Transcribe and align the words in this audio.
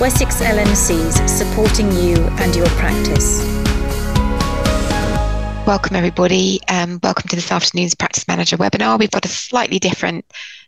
Wessex 0.00 0.40
LMCs 0.40 1.28
supporting 1.28 1.90
you 1.92 2.16
and 2.16 2.54
your 2.56 2.66
practice. 2.70 3.44
Welcome, 5.68 5.94
everybody. 5.94 6.58
Um, 6.66 6.98
welcome 7.00 7.28
to 7.28 7.36
this 7.36 7.52
afternoon's 7.52 7.94
Practice 7.94 8.26
Manager 8.26 8.56
webinar. 8.56 8.98
We've 8.98 9.10
got 9.12 9.24
a 9.24 9.28
slightly 9.28 9.78
different 9.78 10.24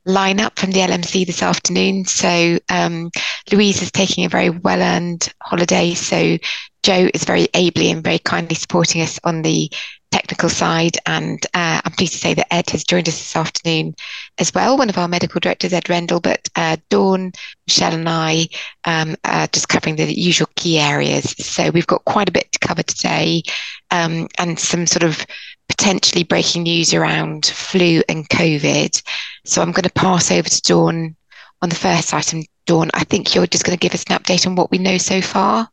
lineup 0.06 0.56
from 0.56 0.70
the 0.70 0.78
LMC 0.78 1.26
this 1.26 1.42
afternoon. 1.42 2.04
So, 2.04 2.60
um, 2.68 3.10
Louise 3.50 3.82
is 3.82 3.90
taking 3.90 4.24
a 4.24 4.28
very 4.28 4.48
well 4.48 4.80
earned 4.80 5.28
holiday. 5.42 5.94
So, 5.94 6.38
Joe 6.84 7.10
is 7.12 7.24
very 7.24 7.48
ably 7.52 7.90
and 7.90 8.04
very 8.04 8.20
kindly 8.20 8.54
supporting 8.54 9.02
us 9.02 9.18
on 9.24 9.42
the 9.42 9.68
technical 10.10 10.48
side. 10.48 10.96
And 11.06 11.44
uh, 11.54 11.80
I'm 11.84 11.92
pleased 11.92 12.14
to 12.14 12.18
say 12.18 12.34
that 12.34 12.52
Ed 12.52 12.70
has 12.70 12.84
joined 12.84 13.08
us 13.08 13.18
this 13.18 13.36
afternoon 13.36 13.94
as 14.38 14.52
well, 14.54 14.76
one 14.76 14.88
of 14.88 14.98
our 14.98 15.08
medical 15.08 15.40
directors, 15.40 15.72
Ed 15.72 15.88
Rendell. 15.88 16.20
But 16.20 16.48
uh, 16.56 16.76
Dawn, 16.90 17.32
Michelle, 17.66 17.94
and 17.94 18.08
I 18.08 18.48
um, 18.84 19.16
are 19.24 19.46
just 19.48 19.68
covering 19.68 19.96
the 19.96 20.12
usual 20.12 20.48
key 20.56 20.78
areas. 20.78 21.30
So 21.38 21.70
we've 21.70 21.86
got 21.86 22.04
quite 22.04 22.28
a 22.28 22.32
bit 22.32 22.50
to 22.52 22.58
cover 22.58 22.82
today 22.82 23.42
um, 23.90 24.28
and 24.38 24.58
some 24.58 24.86
sort 24.86 25.02
of 25.02 25.24
potentially 25.68 26.24
breaking 26.24 26.62
news 26.64 26.94
around 26.94 27.46
flu 27.46 28.02
and 28.08 28.28
COVID. 28.28 29.02
So 29.44 29.62
I'm 29.62 29.72
going 29.72 29.82
to 29.84 29.90
pass 29.90 30.30
over 30.30 30.48
to 30.48 30.62
Dawn 30.62 31.16
on 31.62 31.68
the 31.68 31.74
first 31.74 32.12
item. 32.14 32.44
Dawn, 32.66 32.90
I 32.94 33.04
think 33.04 33.34
you're 33.34 33.46
just 33.46 33.64
going 33.64 33.76
to 33.76 33.80
give 33.80 33.94
us 33.94 34.04
an 34.08 34.16
update 34.18 34.46
on 34.46 34.56
what 34.56 34.70
we 34.70 34.78
know 34.78 34.98
so 34.98 35.20
far. 35.20 35.68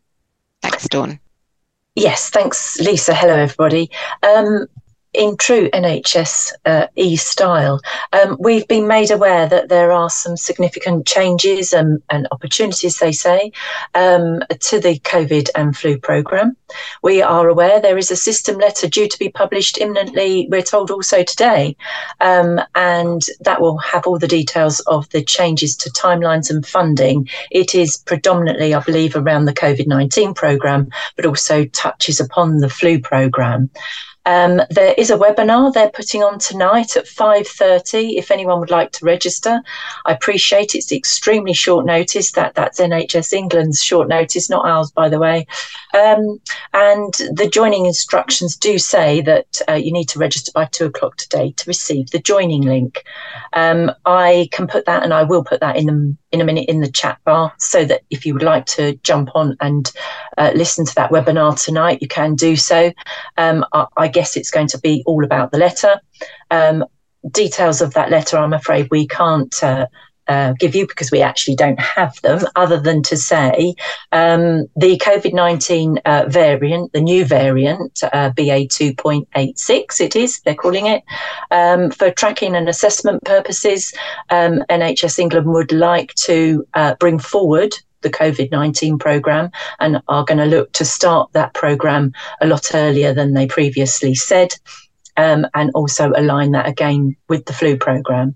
Thanks, 0.62 0.88
Dawn. 0.88 1.20
Yes, 1.96 2.30
thanks, 2.30 2.80
Lisa. 2.80 3.14
Hello, 3.14 3.36
everybody. 3.36 3.90
Um, 4.24 4.68
in 5.14 5.38
true 5.38 5.70
NHS 5.72 6.52
uh, 6.66 6.88
e 6.96 7.16
style, 7.16 7.80
um, 8.14 8.38
we've 8.40 8.68
been 8.68 8.88
made 8.88 9.12
aware 9.12 9.48
that 9.48 9.70
there 9.70 9.92
are 9.92 10.10
some 10.10 10.36
significant 10.36 11.06
changes 11.06 11.74
and, 11.74 12.02
and 12.10 12.28
opportunities, 12.32 13.00
they 13.00 13.12
say, 13.12 13.52
um, 13.94 14.42
to 14.60 14.80
the 14.80 15.00
COVID 15.00 15.50
and 15.56 15.78
flu 15.78 15.98
programme. 15.98 16.58
We 17.04 17.22
are 17.22 17.48
aware 17.48 17.80
there 17.80 17.98
is 17.98 18.12
a 18.12 18.16
system 18.16 18.58
letter 18.58 18.88
due 18.88 19.08
to 19.08 19.20
be 19.20 19.30
published 19.30 19.78
imminently, 19.80 20.48
we're 20.50 20.62
told 20.62 20.90
also 20.90 21.24
today, 21.24 21.76
um, 22.20 22.60
and 22.76 23.22
that 23.42 23.62
will 23.62 23.78
have 23.78 24.08
all 24.08 24.18
the 24.18 24.28
details 24.28 24.80
of 24.82 25.08
the 25.10 25.24
changes 25.24 25.76
to 25.78 25.92
timelines 25.92 26.50
and 26.50 26.66
funding. 26.66 27.30
It 27.52 27.76
is 27.76 27.98
predominantly, 27.98 28.74
I 28.74 28.82
believe, 28.82 29.16
around 29.16 29.46
the 29.46 29.54
COVID 29.54 29.88
19 29.88 30.34
programme, 30.34 30.90
but 31.16 31.26
also 31.26 31.66
touches 31.66 32.20
upon 32.20 32.58
the 32.58 32.70
flu 32.70 33.00
programme. 33.00 33.70
Um, 34.26 34.62
there 34.70 34.94
is 34.98 35.10
a 35.10 35.18
webinar 35.18 35.74
they're 35.74 35.90
putting 35.90 36.24
on 36.24 36.40
tonight 36.40 36.96
at 36.96 37.06
5.30 37.06 38.18
if 38.18 38.32
anyone 38.32 38.60
would 38.60 38.72
like 38.72 38.92
to 38.94 39.06
register. 39.06 39.62
I 40.06 40.14
appreciate 40.14 40.76
it's 40.76 40.92
extremely 40.92 41.54
short 41.54 41.86
notice. 41.86 42.32
That 42.32 42.56
That's 42.56 42.80
NHS 42.80 43.34
England's 43.34 43.84
short 43.84 44.08
notice, 44.08 44.50
not 44.50 44.66
ours, 44.66 44.92
by 44.92 45.10
the 45.10 45.20
way. 45.20 45.46
Um, 45.94 46.40
and 46.74 47.14
the 47.34 47.50
joining 47.52 47.86
instructions 47.86 48.56
do 48.56 48.78
say 48.78 49.22
that 49.22 49.62
uh, 49.68 49.74
you 49.74 49.92
need 49.92 50.10
to 50.10 50.20
register 50.20 50.52
by 50.54 50.66
2 50.66 50.86
o'clock 50.86 51.18
today 51.18 51.54
to 51.58 51.64
receive 51.68 52.10
the 52.12 52.20
joining 52.20 52.62
link. 52.62 53.04
Um, 53.54 53.92
I 54.06 54.50
can 54.52 54.68
put 54.68 54.86
that 54.86 55.04
and 55.04 55.14
I 55.14 55.24
will 55.24 55.44
put 55.44 55.60
that 55.60 55.76
in 55.76 55.86
the 55.88 56.18
in 56.34 56.42
a 56.42 56.44
minute 56.44 56.68
in 56.68 56.82
the 56.82 56.92
chat 56.92 57.20
bar 57.24 57.54
so 57.60 57.86
that 57.86 58.02
if 58.10 58.26
you 58.26 58.34
would 58.34 58.44
like 58.44 58.66
to 58.66 58.96
jump 59.04 59.30
on 59.36 59.56
and 59.62 59.92
uh, 60.38 60.52
listen 60.56 60.84
to 60.84 60.96
that 60.96 61.12
webinar 61.12 61.64
tonight, 61.64 62.02
you 62.02 62.08
can 62.08 62.36
do 62.36 62.56
so. 62.56 62.92
Um, 63.38 63.64
I, 63.72 63.86
I, 63.96 64.08
guess 64.08 64.36
it's 64.36 64.50
going 64.50 64.68
to 64.70 64.80
be 64.80 65.04
all 65.06 65.24
about 65.24 65.52
the 65.52 65.60
letter. 65.60 66.02
Um, 66.50 66.84
details 67.32 67.82
of 67.82 67.94
that 67.94 68.10
letter, 68.10 68.38
I'm 68.38 68.54
afraid 68.54 68.88
we 68.90 69.08
can't 69.08 69.64
uh, 69.64 69.86
uh, 70.28 70.54
give 70.60 70.76
you 70.76 70.88
because 70.88 71.12
we 71.12 71.22
actually 71.22 71.56
don't 71.56 71.80
have 71.80 72.20
them, 72.22 72.42
other 72.56 72.80
than 72.80 73.02
to 73.04 73.18
say 73.18 73.76
um, 74.12 74.66
the 74.76 74.98
COVID 74.98 75.34
19 75.34 76.00
uh, 76.06 76.26
variant, 76.28 76.94
the 76.94 77.02
new 77.02 77.26
variant, 77.26 78.02
uh, 78.14 78.30
BA 78.30 78.68
2.86, 78.68 80.02
it 80.02 80.16
is, 80.16 80.40
they're 80.42 80.56
calling 80.56 80.88
it, 80.88 81.04
um, 81.52 81.92
for 81.92 82.12
tracking 82.12 82.56
and 82.56 82.70
assessment 82.70 83.24
purposes, 83.24 83.94
um, 84.30 84.64
NHS 84.70 85.20
England 85.20 85.48
would 85.48 85.72
like 85.72 86.14
to 86.16 86.66
uh, 86.74 86.96
bring 86.96 87.20
forward 87.20 87.74
the 88.04 88.10
COVID 88.10 88.52
19 88.52 89.00
programme 89.00 89.50
and 89.80 90.02
are 90.08 90.26
going 90.26 90.38
to 90.38 90.46
look 90.46 90.72
to 90.74 90.86
start 90.86 91.32
that 91.34 91.54
programme 91.54 92.14
a 92.42 92.48
lot 92.48 92.76
earlier 92.76 93.14
than 93.14 93.34
they 93.34 93.48
previously 93.48 94.14
said. 94.14 94.54
Um, 95.16 95.46
and 95.54 95.70
also 95.76 96.12
align 96.16 96.54
that 96.54 96.68
again 96.68 97.16
with 97.30 97.46
the 97.46 97.54
flu 97.54 97.78
programme. 97.78 98.36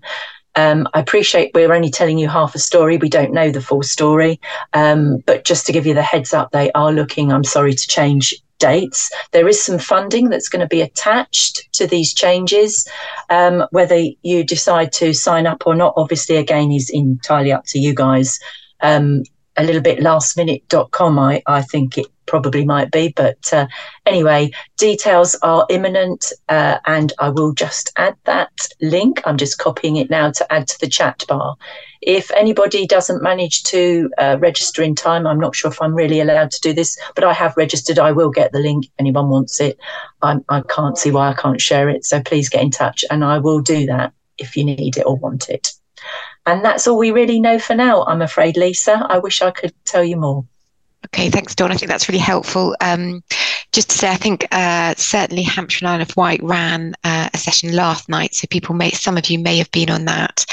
Um, 0.58 0.88
I 0.92 0.98
appreciate 0.98 1.52
we're 1.54 1.72
only 1.72 1.88
telling 1.88 2.18
you 2.18 2.28
half 2.28 2.56
a 2.56 2.58
story. 2.58 2.96
We 2.96 3.08
don't 3.08 3.32
know 3.32 3.52
the 3.52 3.62
full 3.62 3.84
story. 3.84 4.40
Um, 4.72 5.18
but 5.24 5.44
just 5.44 5.66
to 5.66 5.72
give 5.72 5.86
you 5.86 5.94
the 5.94 6.02
heads 6.02 6.34
up, 6.34 6.50
they 6.50 6.72
are 6.72 6.90
looking, 6.90 7.32
I'm 7.32 7.44
sorry 7.44 7.74
to 7.74 7.86
change 7.86 8.34
dates. 8.58 9.08
There 9.30 9.46
is 9.46 9.62
some 9.62 9.78
funding 9.78 10.30
that's 10.30 10.48
going 10.48 10.62
to 10.62 10.66
be 10.66 10.80
attached 10.80 11.72
to 11.74 11.86
these 11.86 12.12
changes. 12.12 12.88
Um, 13.30 13.66
whether 13.70 14.02
you 14.22 14.42
decide 14.42 14.92
to 14.94 15.14
sign 15.14 15.46
up 15.46 15.62
or 15.64 15.76
not, 15.76 15.94
obviously, 15.96 16.34
again, 16.34 16.72
is 16.72 16.90
entirely 16.90 17.52
up 17.52 17.64
to 17.66 17.78
you 17.78 17.94
guys. 17.94 18.40
Um, 18.80 19.22
a 19.56 19.62
little 19.62 19.82
bit 19.82 20.00
lastminute.com, 20.00 21.20
I, 21.20 21.40
I 21.46 21.62
think 21.62 21.98
it 21.98 22.06
probably 22.28 22.64
might 22.64 22.92
be. 22.92 23.12
But 23.16 23.52
uh, 23.52 23.66
anyway, 24.06 24.52
details 24.76 25.34
are 25.42 25.66
imminent, 25.68 26.32
uh, 26.48 26.78
and 26.86 27.12
I 27.18 27.30
will 27.30 27.52
just 27.52 27.90
add 27.96 28.16
that 28.24 28.52
link. 28.80 29.20
I'm 29.24 29.36
just 29.36 29.58
copying 29.58 29.96
it 29.96 30.10
now 30.10 30.30
to 30.30 30.52
add 30.52 30.68
to 30.68 30.80
the 30.80 30.88
chat 30.88 31.24
bar. 31.26 31.56
If 32.00 32.30
anybody 32.30 32.86
doesn't 32.86 33.22
manage 33.22 33.64
to 33.64 34.08
uh, 34.18 34.36
register 34.38 34.82
in 34.82 34.94
time, 34.94 35.26
I'm 35.26 35.40
not 35.40 35.56
sure 35.56 35.72
if 35.72 35.82
I'm 35.82 35.94
really 35.94 36.20
allowed 36.20 36.52
to 36.52 36.60
do 36.60 36.72
this, 36.72 36.96
but 37.16 37.24
I 37.24 37.32
have 37.32 37.56
registered. 37.56 37.98
I 37.98 38.12
will 38.12 38.30
get 38.30 38.52
the 38.52 38.60
link 38.60 38.84
if 38.84 38.92
anyone 39.00 39.28
wants 39.28 39.60
it. 39.60 39.78
I'm, 40.22 40.44
I 40.48 40.60
can 40.60 40.84
not 40.84 40.98
see 40.98 41.10
why 41.10 41.30
I 41.30 41.34
can't 41.34 41.60
share 41.60 41.88
it. 41.88 42.04
So 42.04 42.22
please 42.22 42.48
get 42.48 42.62
in 42.62 42.70
touch, 42.70 43.04
and 43.10 43.24
I 43.24 43.38
will 43.38 43.60
do 43.60 43.86
that 43.86 44.12
if 44.36 44.56
you 44.56 44.64
need 44.64 44.96
it 44.96 45.06
or 45.06 45.16
want 45.16 45.48
it. 45.48 45.72
And 46.46 46.64
that's 46.64 46.86
all 46.86 46.96
we 46.96 47.10
really 47.10 47.40
know 47.40 47.58
for 47.58 47.74
now, 47.74 48.04
I'm 48.04 48.22
afraid, 48.22 48.56
Lisa. 48.56 49.04
I 49.08 49.18
wish 49.18 49.42
I 49.42 49.50
could 49.50 49.74
tell 49.84 50.04
you 50.04 50.16
more. 50.16 50.46
Okay, 51.06 51.30
thanks, 51.30 51.54
Dawn. 51.54 51.70
I 51.70 51.76
think 51.76 51.90
that's 51.90 52.08
really 52.08 52.18
helpful. 52.18 52.76
Um, 52.80 53.22
just 53.72 53.90
to 53.90 53.98
say, 53.98 54.10
I 54.10 54.16
think 54.16 54.46
uh, 54.50 54.94
certainly 54.96 55.42
Hampshire 55.42 55.86
and 55.86 55.94
Isle 55.94 56.02
of 56.02 56.16
Wight 56.16 56.42
ran 56.42 56.94
uh, 57.04 57.28
a 57.32 57.38
session 57.38 57.74
last 57.74 58.08
night, 58.08 58.34
so 58.34 58.46
people 58.50 58.74
may, 58.74 58.90
some 58.90 59.16
of 59.16 59.30
you 59.30 59.38
may 59.38 59.56
have 59.58 59.70
been 59.70 59.90
on 59.90 60.04
that. 60.06 60.44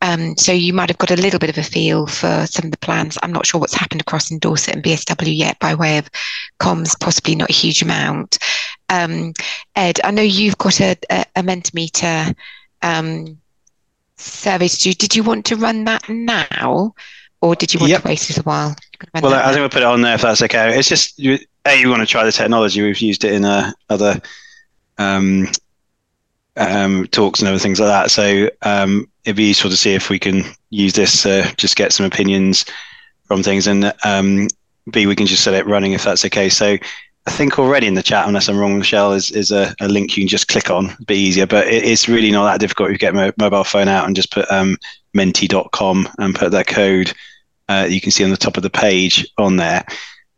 Um, 0.00 0.36
so 0.36 0.50
you 0.50 0.72
might 0.72 0.90
have 0.90 0.98
got 0.98 1.12
a 1.12 1.22
little 1.22 1.38
bit 1.38 1.50
of 1.50 1.58
a 1.58 1.62
feel 1.62 2.08
for 2.08 2.46
some 2.46 2.64
of 2.64 2.70
the 2.72 2.78
plans. 2.78 3.16
I'm 3.22 3.32
not 3.32 3.46
sure 3.46 3.60
what's 3.60 3.74
happened 3.74 4.00
across 4.00 4.32
in 4.32 4.40
Dorset 4.40 4.74
and 4.74 4.84
BSW 4.84 5.36
yet 5.36 5.58
by 5.60 5.76
way 5.76 5.98
of 5.98 6.10
comms, 6.58 6.98
possibly 6.98 7.36
not 7.36 7.50
a 7.50 7.54
huge 7.54 7.82
amount. 7.82 8.38
Um, 8.88 9.32
Ed, 9.76 10.00
I 10.02 10.10
know 10.10 10.22
you've 10.22 10.58
got 10.58 10.80
a, 10.80 10.96
a, 11.08 11.24
a 11.36 11.42
Mentimeter 11.42 12.34
um, 12.82 13.38
survey 14.16 14.66
to 14.66 14.76
do. 14.76 14.92
Did 14.92 15.14
you 15.14 15.22
want 15.22 15.44
to 15.46 15.56
run 15.56 15.84
that 15.84 16.08
now? 16.08 16.94
or 17.42 17.56
did 17.56 17.74
you 17.74 17.80
want 17.80 17.90
yep. 17.90 18.02
to 18.02 18.08
wait 18.08 18.38
a 18.38 18.42
while? 18.42 18.74
Well, 19.14 19.34
I 19.34 19.48
think 19.48 19.60
we'll 19.60 19.68
put 19.68 19.82
it 19.82 19.86
on 19.86 20.02
there 20.02 20.14
if 20.14 20.22
that's 20.22 20.42
okay. 20.42 20.78
It's 20.78 20.88
just 20.88 21.18
you, 21.18 21.38
a 21.64 21.78
you 21.78 21.88
want 21.88 22.00
to 22.00 22.06
try 22.06 22.24
the 22.24 22.32
technology. 22.32 22.82
We've 22.82 22.98
used 22.98 23.24
it 23.24 23.32
in 23.32 23.44
uh, 23.44 23.72
other 23.88 24.20
um, 24.98 25.48
um, 26.56 27.06
talks 27.08 27.40
and 27.40 27.48
other 27.48 27.58
things 27.58 27.80
like 27.80 27.88
that. 27.88 28.10
So 28.10 28.48
um, 28.62 29.08
it'd 29.24 29.36
be 29.36 29.48
useful 29.48 29.70
to 29.70 29.76
see 29.76 29.94
if 29.94 30.10
we 30.10 30.18
can 30.18 30.44
use 30.70 30.92
this 30.92 31.22
to 31.22 31.52
just 31.56 31.76
get 31.76 31.92
some 31.92 32.06
opinions 32.06 32.64
from 33.24 33.42
things, 33.42 33.66
and 33.66 33.92
um, 34.04 34.48
b 34.90 35.06
we 35.06 35.16
can 35.16 35.26
just 35.26 35.44
set 35.44 35.54
it 35.54 35.66
running 35.66 35.92
if 35.92 36.04
that's 36.04 36.24
okay. 36.24 36.48
So 36.48 36.76
I 37.26 37.30
think 37.30 37.58
already 37.58 37.86
in 37.86 37.94
the 37.94 38.02
chat, 38.02 38.26
unless 38.26 38.48
I'm 38.48 38.58
wrong, 38.58 38.78
Michelle, 38.78 39.12
is, 39.12 39.30
is 39.30 39.52
a, 39.52 39.74
a 39.80 39.88
link 39.88 40.16
you 40.16 40.22
can 40.22 40.28
just 40.28 40.48
click 40.48 40.70
on, 40.70 40.90
a 40.90 41.04
bit 41.04 41.16
easier. 41.16 41.46
But 41.46 41.68
it, 41.68 41.84
it's 41.84 42.08
really 42.08 42.32
not 42.32 42.50
that 42.50 42.60
difficult. 42.60 42.90
You 42.90 42.98
get 42.98 43.14
a 43.14 43.32
mobile 43.38 43.64
phone 43.64 43.88
out 43.88 44.06
and 44.06 44.16
just 44.16 44.32
put 44.32 44.50
um, 44.50 44.76
menti.com 45.14 46.08
and 46.18 46.34
put 46.34 46.50
that 46.50 46.66
code 46.66 47.12
uh, 47.68 47.86
you 47.88 48.00
can 48.00 48.10
see 48.10 48.24
on 48.24 48.30
the 48.30 48.36
top 48.36 48.56
of 48.56 48.62
the 48.62 48.70
page 48.70 49.26
on 49.38 49.56
there. 49.56 49.84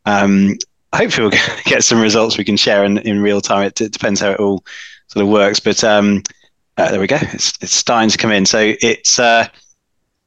Um, 0.06 0.56
hopefully, 0.94 1.28
we'll 1.28 1.40
get 1.64 1.84
some 1.84 2.00
results 2.00 2.38
we 2.38 2.44
can 2.44 2.56
share 2.56 2.84
in, 2.84 2.98
in 2.98 3.20
real 3.20 3.40
time. 3.40 3.66
It, 3.66 3.80
it 3.80 3.92
depends 3.92 4.20
how 4.20 4.30
it 4.30 4.40
all 4.40 4.64
sort 5.08 5.24
of 5.24 5.30
works, 5.30 5.60
but 5.60 5.82
um, 5.84 6.22
uh, 6.76 6.90
there 6.90 7.00
we 7.00 7.06
go. 7.06 7.18
It's, 7.20 7.52
it's 7.60 7.74
starting 7.74 8.10
to 8.10 8.18
come 8.18 8.32
in. 8.32 8.46
So 8.46 8.74
it's 8.80 9.18
uh, 9.18 9.48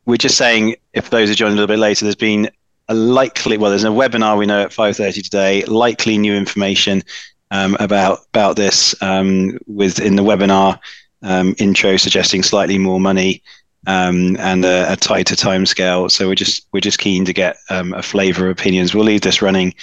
we're 0.06 0.18
just 0.18 0.38
saying 0.38 0.75
if 0.94 1.10
those 1.10 1.30
are 1.30 1.36
joining 1.36 1.54
a 1.54 1.62
little 1.62 1.74
bit 1.74 1.80
later, 1.80 2.06
there's 2.06 2.16
been 2.16 2.50
a 2.89 2.94
likely 2.94 3.57
well, 3.57 3.69
there's 3.69 3.83
a 3.83 3.89
webinar 3.89 4.38
we 4.38 4.45
know 4.45 4.63
at 4.63 4.72
5:30 4.72 5.24
today. 5.24 5.63
Likely 5.66 6.18
new 6.18 6.33
information 6.33 7.04
um, 7.51 7.75
about 7.80 8.19
about 8.33 8.56
this 8.56 9.00
um, 9.01 9.57
with 9.68 10.00
in 10.00 10.16
the 10.16 10.24
webinar 10.24 10.80
um, 11.22 11.56
intro 11.57 11.98
suggesting 11.98 12.44
slightly 12.44 12.77
more 12.77 13.00
money 13.00 13.42
um, 13.88 14.36
and 14.38 14.66
a, 14.66 14.92
a, 14.92 14.95
tighter 14.98 15.36
timescale. 15.36 16.12
So 16.12 16.28
we're 16.28 16.36
just 16.36 16.68
we're 16.74 16.81
just 16.81 17.00
keen 17.00 17.25
to 17.25 17.34
get 17.34 17.57
um, 17.69 17.94
a 17.94 18.04
flavour 18.04 18.50
of 18.50 18.51
opinions. 18.51 18.94
We'll 18.94 19.06
leave 19.06 19.22
this 19.22 19.42
running 19.42 19.74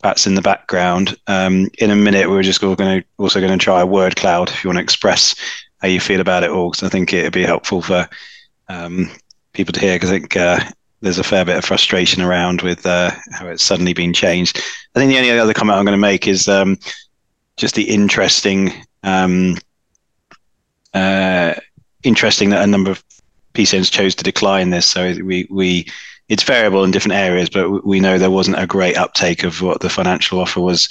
That's 0.00 0.26
in 0.26 0.34
the 0.34 0.42
background. 0.42 1.16
Um, 1.26 1.68
in 1.78 1.90
a 1.90 1.96
minute, 1.96 2.30
we're 2.30 2.42
just 2.42 2.60
going 2.60 2.76
to 2.76 3.04
also 3.18 3.38
going 3.38 3.56
to 3.56 3.62
try 3.62 3.80
a 3.82 3.86
word 3.86 4.16
cloud 4.16 4.48
if 4.48 4.64
you 4.64 4.68
want 4.68 4.78
to 4.78 4.82
express 4.82 5.36
how 5.82 5.88
you 5.88 6.00
feel 6.00 6.20
about 6.20 6.42
it 6.42 6.50
all. 6.50 6.70
Because 6.70 6.84
I 6.84 6.88
think 6.88 7.12
it'd 7.12 7.34
be 7.34 7.44
helpful 7.44 7.82
for 7.82 8.08
um, 8.68 9.10
people 9.52 9.72
to 9.74 9.80
hear. 9.80 9.96
Because 9.96 10.10
I 10.10 10.18
think 10.18 10.36
uh, 10.38 10.60
there's 11.02 11.18
a 11.18 11.24
fair 11.24 11.44
bit 11.44 11.58
of 11.58 11.64
frustration 11.64 12.22
around 12.22 12.62
with 12.62 12.86
uh, 12.86 13.10
how 13.32 13.46
it's 13.46 13.62
suddenly 13.62 13.92
been 13.92 14.14
changed. 14.14 14.58
I 14.94 14.98
think 14.98 15.10
the 15.10 15.18
only 15.18 15.38
other 15.38 15.52
comment 15.52 15.78
I'm 15.78 15.84
going 15.84 15.92
to 15.92 16.00
make 16.00 16.26
is 16.26 16.48
um, 16.48 16.78
just 17.58 17.74
the 17.74 17.90
interesting, 17.90 18.72
um, 19.02 19.58
uh, 20.94 21.54
interesting 22.02 22.48
that 22.50 22.64
a 22.64 22.66
number 22.66 22.90
of 22.90 23.04
PCNs 23.54 23.90
chose 23.90 24.14
to 24.16 24.24
decline 24.24 24.70
this. 24.70 24.86
So 24.86 25.14
we 25.24 25.46
we 25.50 25.86
it's 26.28 26.44
variable 26.44 26.84
in 26.84 26.92
different 26.92 27.18
areas, 27.18 27.50
but 27.50 27.84
we 27.84 27.98
know 27.98 28.16
there 28.16 28.30
wasn't 28.30 28.58
a 28.58 28.66
great 28.66 28.96
uptake 28.96 29.42
of 29.42 29.62
what 29.62 29.80
the 29.80 29.90
financial 29.90 30.38
offer 30.38 30.60
was 30.60 30.88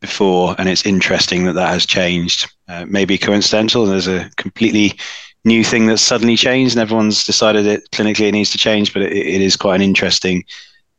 before, 0.00 0.54
and 0.58 0.68
it's 0.68 0.84
interesting 0.84 1.44
that 1.44 1.54
that 1.54 1.70
has 1.70 1.86
changed. 1.86 2.52
Uh, 2.68 2.84
maybe 2.86 3.16
coincidental. 3.16 3.86
There's 3.86 4.08
a 4.08 4.30
completely 4.36 4.98
new 5.44 5.64
thing 5.64 5.86
that's 5.86 6.02
suddenly 6.02 6.36
changed, 6.36 6.74
and 6.74 6.82
everyone's 6.82 7.24
decided 7.24 7.66
it 7.66 7.90
clinically 7.92 8.28
it 8.28 8.32
needs 8.32 8.50
to 8.50 8.58
change. 8.58 8.92
But 8.92 9.02
it, 9.02 9.12
it 9.12 9.40
is 9.40 9.56
quite 9.56 9.76
an 9.76 9.82
interesting 9.82 10.44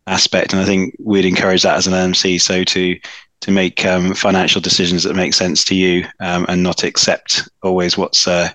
aspect, 0.08 0.54
and 0.54 0.62
I 0.62 0.66
think 0.66 0.96
we'd 1.00 1.26
encourage 1.26 1.62
that 1.64 1.78
as 1.78 1.86
an 1.88 1.94
LMC. 1.94 2.42
So 2.42 2.64
to 2.64 3.00
to 3.42 3.52
make 3.52 3.86
um, 3.86 4.16
financial 4.16 4.60
decisions 4.60 5.04
that 5.04 5.16
make 5.16 5.34
sense 5.34 5.64
to 5.66 5.76
you 5.76 6.06
um, 6.20 6.48
and 6.50 6.64
not 6.64 6.84
accept 6.84 7.48
always 7.62 7.96
what's 7.98 8.28
uh, 8.28 8.50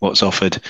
what's 0.00 0.22
offered. 0.22 0.60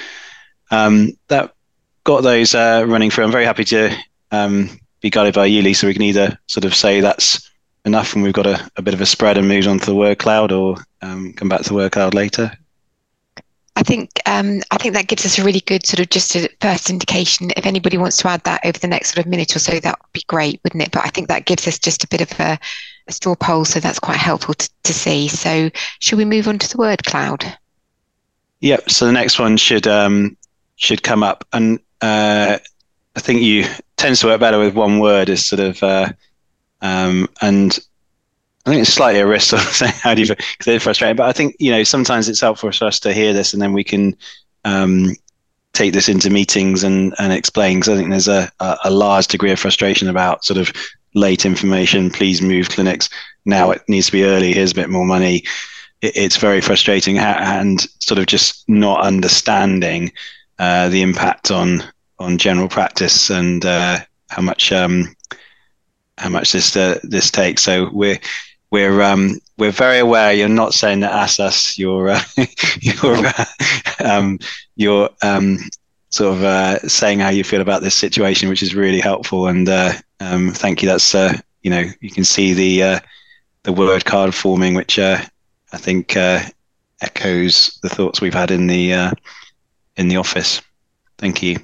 Um, 0.72 1.16
that 1.28 1.54
got 2.02 2.22
those 2.22 2.54
uh, 2.54 2.84
running 2.88 3.10
through. 3.10 3.24
I'm 3.24 3.30
very 3.30 3.44
happy 3.44 3.64
to 3.64 3.96
um, 4.32 4.70
be 5.00 5.10
guided 5.10 5.34
by 5.34 5.46
you, 5.46 5.62
Lisa. 5.62 5.86
We 5.86 5.92
can 5.92 6.02
either 6.02 6.38
sort 6.46 6.64
of 6.64 6.74
say 6.74 7.00
that's 7.00 7.48
enough 7.84 8.14
and 8.14 8.22
we've 8.22 8.32
got 8.32 8.46
a, 8.46 8.70
a 8.76 8.82
bit 8.82 8.94
of 8.94 9.00
a 9.00 9.06
spread 9.06 9.36
and 9.36 9.48
move 9.48 9.66
on 9.68 9.78
to 9.78 9.86
the 9.86 9.94
word 9.94 10.18
cloud 10.18 10.50
or 10.50 10.76
um, 11.02 11.32
come 11.34 11.48
back 11.48 11.62
to 11.62 11.68
the 11.68 11.74
word 11.74 11.92
cloud 11.92 12.14
later. 12.14 12.50
I 13.74 13.82
think 13.82 14.10
um, 14.26 14.60
I 14.70 14.76
think 14.76 14.94
that 14.94 15.08
gives 15.08 15.24
us 15.24 15.38
a 15.38 15.44
really 15.44 15.60
good 15.60 15.86
sort 15.86 16.00
of 16.00 16.10
just 16.10 16.36
a 16.36 16.48
first 16.60 16.90
indication. 16.90 17.50
If 17.56 17.66
anybody 17.66 17.96
wants 17.96 18.18
to 18.18 18.28
add 18.28 18.44
that 18.44 18.64
over 18.64 18.78
the 18.78 18.86
next 18.86 19.14
sort 19.14 19.24
of 19.24 19.30
minute 19.30 19.56
or 19.56 19.58
so, 19.58 19.80
that 19.80 19.98
would 19.98 20.12
be 20.12 20.22
great, 20.26 20.60
wouldn't 20.62 20.82
it? 20.82 20.90
But 20.92 21.04
I 21.04 21.08
think 21.08 21.28
that 21.28 21.46
gives 21.46 21.66
us 21.66 21.78
just 21.78 22.04
a 22.04 22.08
bit 22.08 22.20
of 22.20 22.38
a, 22.38 22.58
a 23.08 23.12
straw 23.12 23.34
poll, 23.34 23.64
so 23.64 23.80
that's 23.80 23.98
quite 23.98 24.18
helpful 24.18 24.54
to, 24.54 24.70
to 24.84 24.92
see. 24.92 25.26
So, 25.26 25.70
should 26.00 26.18
we 26.18 26.26
move 26.26 26.48
on 26.48 26.58
to 26.58 26.68
the 26.68 26.76
word 26.76 27.04
cloud? 27.04 27.44
Yep. 28.60 28.90
So 28.90 29.06
the 29.06 29.12
next 29.12 29.38
one 29.40 29.56
should 29.56 29.86
um, 29.86 30.36
should 30.82 31.02
come 31.02 31.22
up, 31.22 31.46
and 31.52 31.78
uh, 32.00 32.58
I 33.16 33.20
think 33.20 33.40
you 33.40 33.64
tends 33.96 34.20
to 34.20 34.26
work 34.26 34.40
better 34.40 34.58
with 34.58 34.74
one 34.74 34.98
word. 34.98 35.28
Is 35.28 35.46
sort 35.46 35.60
of 35.60 35.82
uh, 35.82 36.12
um, 36.82 37.28
and 37.40 37.78
I 38.66 38.70
think 38.70 38.82
it's 38.82 38.92
slightly 38.92 39.20
a 39.20 39.26
risk 39.26 39.52
of 39.54 39.60
saying 39.60 39.94
how 40.02 40.14
do 40.14 40.22
you 40.22 40.28
because 40.28 40.66
it's 40.66 40.84
frustrating. 40.84 41.16
But 41.16 41.28
I 41.28 41.32
think 41.32 41.56
you 41.58 41.70
know 41.70 41.84
sometimes 41.84 42.28
it's 42.28 42.40
helpful 42.40 42.70
for 42.70 42.84
us 42.84 43.00
to 43.00 43.12
hear 43.12 43.32
this, 43.32 43.52
and 43.52 43.62
then 43.62 43.72
we 43.72 43.84
can 43.84 44.16
um, 44.64 45.16
take 45.72 45.92
this 45.92 46.08
into 46.08 46.30
meetings 46.30 46.82
and 46.82 47.14
and 47.18 47.32
explain. 47.32 47.78
Because 47.78 47.94
I 47.94 47.96
think 47.96 48.10
there's 48.10 48.28
a, 48.28 48.50
a, 48.60 48.76
a 48.84 48.90
large 48.90 49.28
degree 49.28 49.52
of 49.52 49.60
frustration 49.60 50.08
about 50.08 50.44
sort 50.44 50.58
of 50.58 50.72
late 51.14 51.46
information. 51.46 52.10
Please 52.10 52.42
move 52.42 52.70
clinics 52.70 53.08
now. 53.44 53.70
It 53.70 53.82
needs 53.88 54.06
to 54.06 54.12
be 54.12 54.24
early. 54.24 54.52
Here's 54.52 54.72
a 54.72 54.76
bit 54.76 54.90
more 54.90 55.06
money. 55.06 55.44
It, 56.00 56.16
it's 56.16 56.36
very 56.36 56.60
frustrating 56.60 57.18
and 57.18 57.80
sort 58.00 58.18
of 58.18 58.26
just 58.26 58.68
not 58.68 59.02
understanding 59.02 60.10
uh, 60.62 60.88
the 60.88 61.02
impact 61.02 61.50
on 61.50 61.82
on 62.20 62.38
general 62.38 62.68
practice 62.68 63.30
and 63.30 63.66
uh, 63.66 63.98
how 64.30 64.40
much 64.40 64.70
um, 64.70 65.12
how 66.18 66.28
much 66.28 66.52
this 66.52 66.76
uh, 66.76 67.00
this 67.02 67.32
takes. 67.32 67.64
So 67.64 67.90
we're 67.92 68.20
we're 68.70 69.02
um, 69.02 69.40
we're 69.58 69.72
very 69.72 69.98
aware. 69.98 70.32
You're 70.32 70.48
not 70.48 70.72
saying 70.72 71.00
that 71.00 71.12
as 71.12 71.40
us. 71.40 71.76
You're 71.76 72.10
uh, 72.10 72.22
you're 72.80 73.26
uh, 73.26 73.44
um, 74.04 74.38
you're 74.76 75.10
um, 75.22 75.58
sort 76.10 76.36
of 76.36 76.44
uh, 76.44 76.78
saying 76.86 77.18
how 77.18 77.30
you 77.30 77.42
feel 77.42 77.60
about 77.60 77.82
this 77.82 77.96
situation, 77.96 78.48
which 78.48 78.62
is 78.62 78.76
really 78.76 79.00
helpful. 79.00 79.48
And 79.48 79.68
uh, 79.68 79.94
um, 80.20 80.52
thank 80.52 80.80
you. 80.80 80.88
That's 80.88 81.12
uh, 81.12 81.36
you 81.62 81.72
know 81.72 81.86
you 82.00 82.10
can 82.10 82.22
see 82.22 82.54
the 82.54 82.82
uh, 82.84 83.00
the 83.64 83.72
word 83.72 84.04
card 84.04 84.32
forming, 84.32 84.74
which 84.74 84.96
uh, 84.96 85.20
I 85.72 85.76
think 85.76 86.16
uh, 86.16 86.44
echoes 87.00 87.80
the 87.82 87.88
thoughts 87.88 88.20
we've 88.20 88.32
had 88.32 88.52
in 88.52 88.68
the 88.68 88.94
uh, 88.94 89.10
in 89.96 90.08
the 90.08 90.16
office. 90.16 90.60
Thank 91.18 91.42
you. 91.42 91.58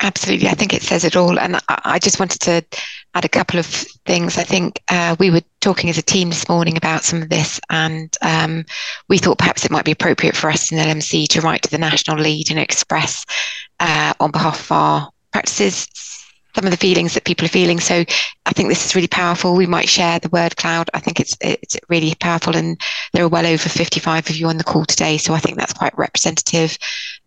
Absolutely. 0.00 0.48
I 0.48 0.54
think 0.54 0.72
it 0.72 0.82
says 0.82 1.04
it 1.04 1.16
all. 1.16 1.40
And 1.40 1.58
I 1.68 1.98
just 1.98 2.20
wanted 2.20 2.40
to 2.42 2.64
add 3.14 3.24
a 3.24 3.28
couple 3.28 3.58
of 3.58 3.66
things. 3.66 4.38
I 4.38 4.44
think 4.44 4.80
uh, 4.88 5.16
we 5.18 5.30
were 5.30 5.42
talking 5.60 5.90
as 5.90 5.98
a 5.98 6.02
team 6.02 6.28
this 6.28 6.48
morning 6.48 6.76
about 6.76 7.02
some 7.02 7.20
of 7.20 7.30
this, 7.30 7.60
and 7.68 8.16
um, 8.22 8.64
we 9.08 9.18
thought 9.18 9.38
perhaps 9.38 9.64
it 9.64 9.72
might 9.72 9.84
be 9.84 9.90
appropriate 9.90 10.36
for 10.36 10.50
us 10.50 10.70
in 10.70 10.78
LMC 10.78 11.26
to 11.28 11.40
write 11.40 11.62
to 11.62 11.70
the 11.70 11.78
national 11.78 12.18
lead 12.18 12.48
and 12.48 12.60
express 12.60 13.26
uh, 13.80 14.14
on 14.20 14.30
behalf 14.30 14.60
of 14.60 14.72
our 14.72 15.10
practices 15.32 15.88
some 16.54 16.64
of 16.64 16.70
the 16.70 16.76
feelings 16.76 17.14
that 17.14 17.24
people 17.24 17.44
are 17.44 17.50
feeling. 17.50 17.80
So 17.80 18.04
I 18.46 18.52
think 18.52 18.68
this 18.68 18.84
is 18.84 18.94
really 18.94 19.08
powerful. 19.08 19.54
We 19.54 19.66
might 19.66 19.88
share 19.88 20.18
the 20.18 20.28
word 20.30 20.56
cloud. 20.56 20.90
I 20.94 21.00
think 21.00 21.20
it's 21.20 21.36
it's 21.40 21.76
really 21.88 22.14
powerful, 22.16 22.56
and 22.56 22.80
there 23.12 23.24
are 23.24 23.28
well 23.28 23.46
over 23.46 23.68
55 23.68 24.30
of 24.30 24.36
you 24.36 24.48
on 24.48 24.58
the 24.58 24.64
call 24.64 24.84
today. 24.84 25.18
So 25.18 25.34
I 25.34 25.38
think 25.38 25.56
that's 25.56 25.72
quite 25.72 25.96
representative 25.96 26.76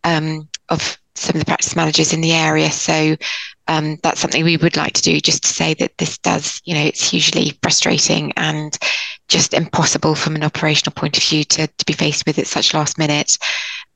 um, 0.03 0.47
of 0.69 0.97
some 1.15 1.35
of 1.35 1.39
the 1.39 1.45
practice 1.45 1.75
managers 1.75 2.13
in 2.13 2.21
the 2.21 2.31
area. 2.31 2.71
So 2.71 3.15
um, 3.67 3.97
that's 4.03 4.19
something 4.19 4.43
we 4.43 4.57
would 4.57 4.75
like 4.75 4.93
to 4.93 5.01
do 5.01 5.19
just 5.19 5.43
to 5.43 5.49
say 5.49 5.73
that 5.75 5.97
this 5.97 6.17
does, 6.17 6.61
you 6.65 6.73
know, 6.73 6.81
it's 6.81 7.09
hugely 7.09 7.57
frustrating 7.61 8.33
and 8.37 8.77
just 9.27 9.53
impossible 9.53 10.15
from 10.15 10.35
an 10.35 10.43
operational 10.43 10.93
point 10.93 11.17
of 11.17 11.23
view 11.23 11.43
to, 11.45 11.67
to 11.67 11.85
be 11.85 11.93
faced 11.93 12.25
with 12.25 12.39
at 12.39 12.47
such 12.47 12.73
last 12.73 12.97
minute. 12.97 13.37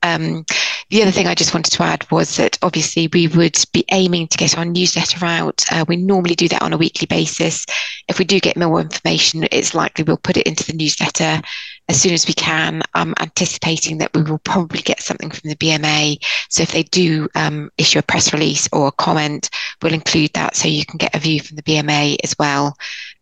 Um, 0.06 0.44
the 0.88 1.02
other 1.02 1.10
thing 1.10 1.26
I 1.26 1.34
just 1.34 1.52
wanted 1.52 1.72
to 1.72 1.82
add 1.82 2.08
was 2.12 2.36
that 2.36 2.58
obviously 2.62 3.08
we 3.12 3.26
would 3.26 3.58
be 3.72 3.84
aiming 3.90 4.28
to 4.28 4.38
get 4.38 4.56
our 4.56 4.64
newsletter 4.64 5.24
out. 5.24 5.64
Uh, 5.70 5.84
we 5.88 5.96
normally 5.96 6.36
do 6.36 6.46
that 6.48 6.62
on 6.62 6.72
a 6.72 6.78
weekly 6.78 7.06
basis. 7.06 7.66
If 8.06 8.20
we 8.20 8.24
do 8.24 8.38
get 8.38 8.56
more 8.56 8.80
information, 8.80 9.48
it's 9.50 9.74
likely 9.74 10.04
we'll 10.04 10.16
put 10.16 10.36
it 10.36 10.46
into 10.46 10.64
the 10.64 10.74
newsletter 10.74 11.42
as 11.88 12.00
soon 12.00 12.14
as 12.14 12.28
we 12.28 12.34
can. 12.34 12.82
I'm 12.94 13.14
anticipating 13.18 13.98
that 13.98 14.14
we 14.14 14.22
will 14.22 14.38
probably 14.38 14.80
get 14.80 15.02
something 15.02 15.30
from 15.30 15.50
the 15.50 15.56
BMA. 15.56 16.24
So 16.50 16.62
if 16.62 16.70
they 16.70 16.84
do 16.84 17.28
um, 17.34 17.70
issue 17.76 17.98
a 17.98 18.02
press 18.02 18.32
release 18.32 18.68
or 18.72 18.88
a 18.88 18.92
comment, 18.92 19.50
we'll 19.82 19.92
include 19.92 20.34
that 20.34 20.54
so 20.54 20.68
you 20.68 20.86
can 20.86 20.98
get 20.98 21.16
a 21.16 21.18
view 21.18 21.40
from 21.40 21.56
the 21.56 21.62
BMA 21.64 22.18
as 22.22 22.36
well. 22.38 22.76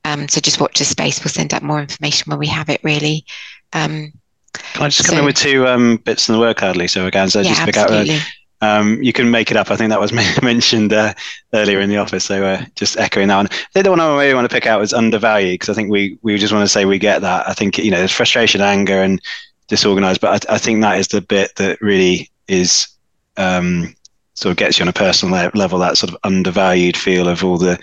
Um, 0.05 0.29
so 0.29 0.39
just 0.39 0.61
watch 0.61 0.79
the 0.79 0.85
space. 0.85 1.25
We'll 1.25 1.33
send 1.33 1.55
out 1.55 1.63
more 1.63 1.81
information 1.81 2.31
when 2.31 2.39
we 2.39 2.49
have 2.49 2.69
it. 2.69 2.85
Really. 2.85 3.25
Um, 3.73 4.13
can 4.55 4.83
I 4.85 4.89
just 4.89 5.07
come 5.07 5.17
so, 5.17 5.21
in 5.21 5.25
with 5.25 5.37
two 5.37 5.67
um, 5.67 5.97
bits 5.99 6.29
in 6.29 6.35
the 6.35 6.41
work, 6.41 6.61
hardly? 6.61 6.89
So 6.89 7.07
again, 7.07 7.29
so 7.31 7.41
yeah, 7.41 7.51
just 7.51 7.65
pick 7.65 7.77
absolutely. 7.77 8.15
out. 8.15 8.23
Um, 8.61 9.03
you 9.03 9.13
can 9.13 9.31
make 9.31 9.51
it 9.51 9.57
up. 9.57 9.71
I 9.71 9.77
think 9.77 9.91
that 9.91 10.01
was 10.01 10.13
mentioned 10.43 10.93
uh, 10.93 11.15
earlier 11.53 11.81
in 11.81 11.91
the 11.91 11.99
office. 11.99 12.25
So 12.25 12.45
uh, 12.45 12.65
just 12.77 12.97
echoing 12.97 13.29
that 13.29 13.37
one. 13.37 13.47
I 13.47 13.67
think 13.73 13.85
the 13.85 13.91
one 13.91 14.01
I 14.01 14.17
really 14.17 14.35
want 14.35 14.49
to 14.49 14.55
pick 14.55 14.67
out 14.67 14.83
is 14.83 14.95
undervalued 14.95 15.55
because 15.55 15.69
I 15.69 15.75
think 15.75 15.91
we 15.91 16.19
we 16.23 16.39
just 16.39 16.53
want 16.53 16.65
to 16.65 16.69
say 16.69 16.85
we 16.85 16.99
get 16.99 17.21
that. 17.21 17.49
I 17.49 17.53
think 17.53 17.79
you 17.79 17.91
know 17.91 17.99
there's 17.99 18.13
frustration, 18.13 18.61
anger, 18.61 19.03
and 19.03 19.21
disorganized, 19.69 20.21
but 20.21 20.49
I, 20.49 20.55
I 20.55 20.59
think 20.59 20.81
that 20.81 20.99
is 20.99 21.09
the 21.09 21.21
bit 21.21 21.57
that 21.57 21.81
really 21.81 22.31
is 22.49 22.89
um, 23.37 23.95
sort 24.35 24.53
of 24.53 24.57
gets 24.57 24.79
you 24.79 24.85
on 24.85 24.89
a 24.89 24.93
personal 24.93 25.51
level. 25.55 25.79
That 25.79 25.99
sort 25.99 26.13
of 26.13 26.19
undervalued 26.25 26.97
feel 26.97 27.29
of 27.29 27.45
all 27.45 27.59
the 27.59 27.79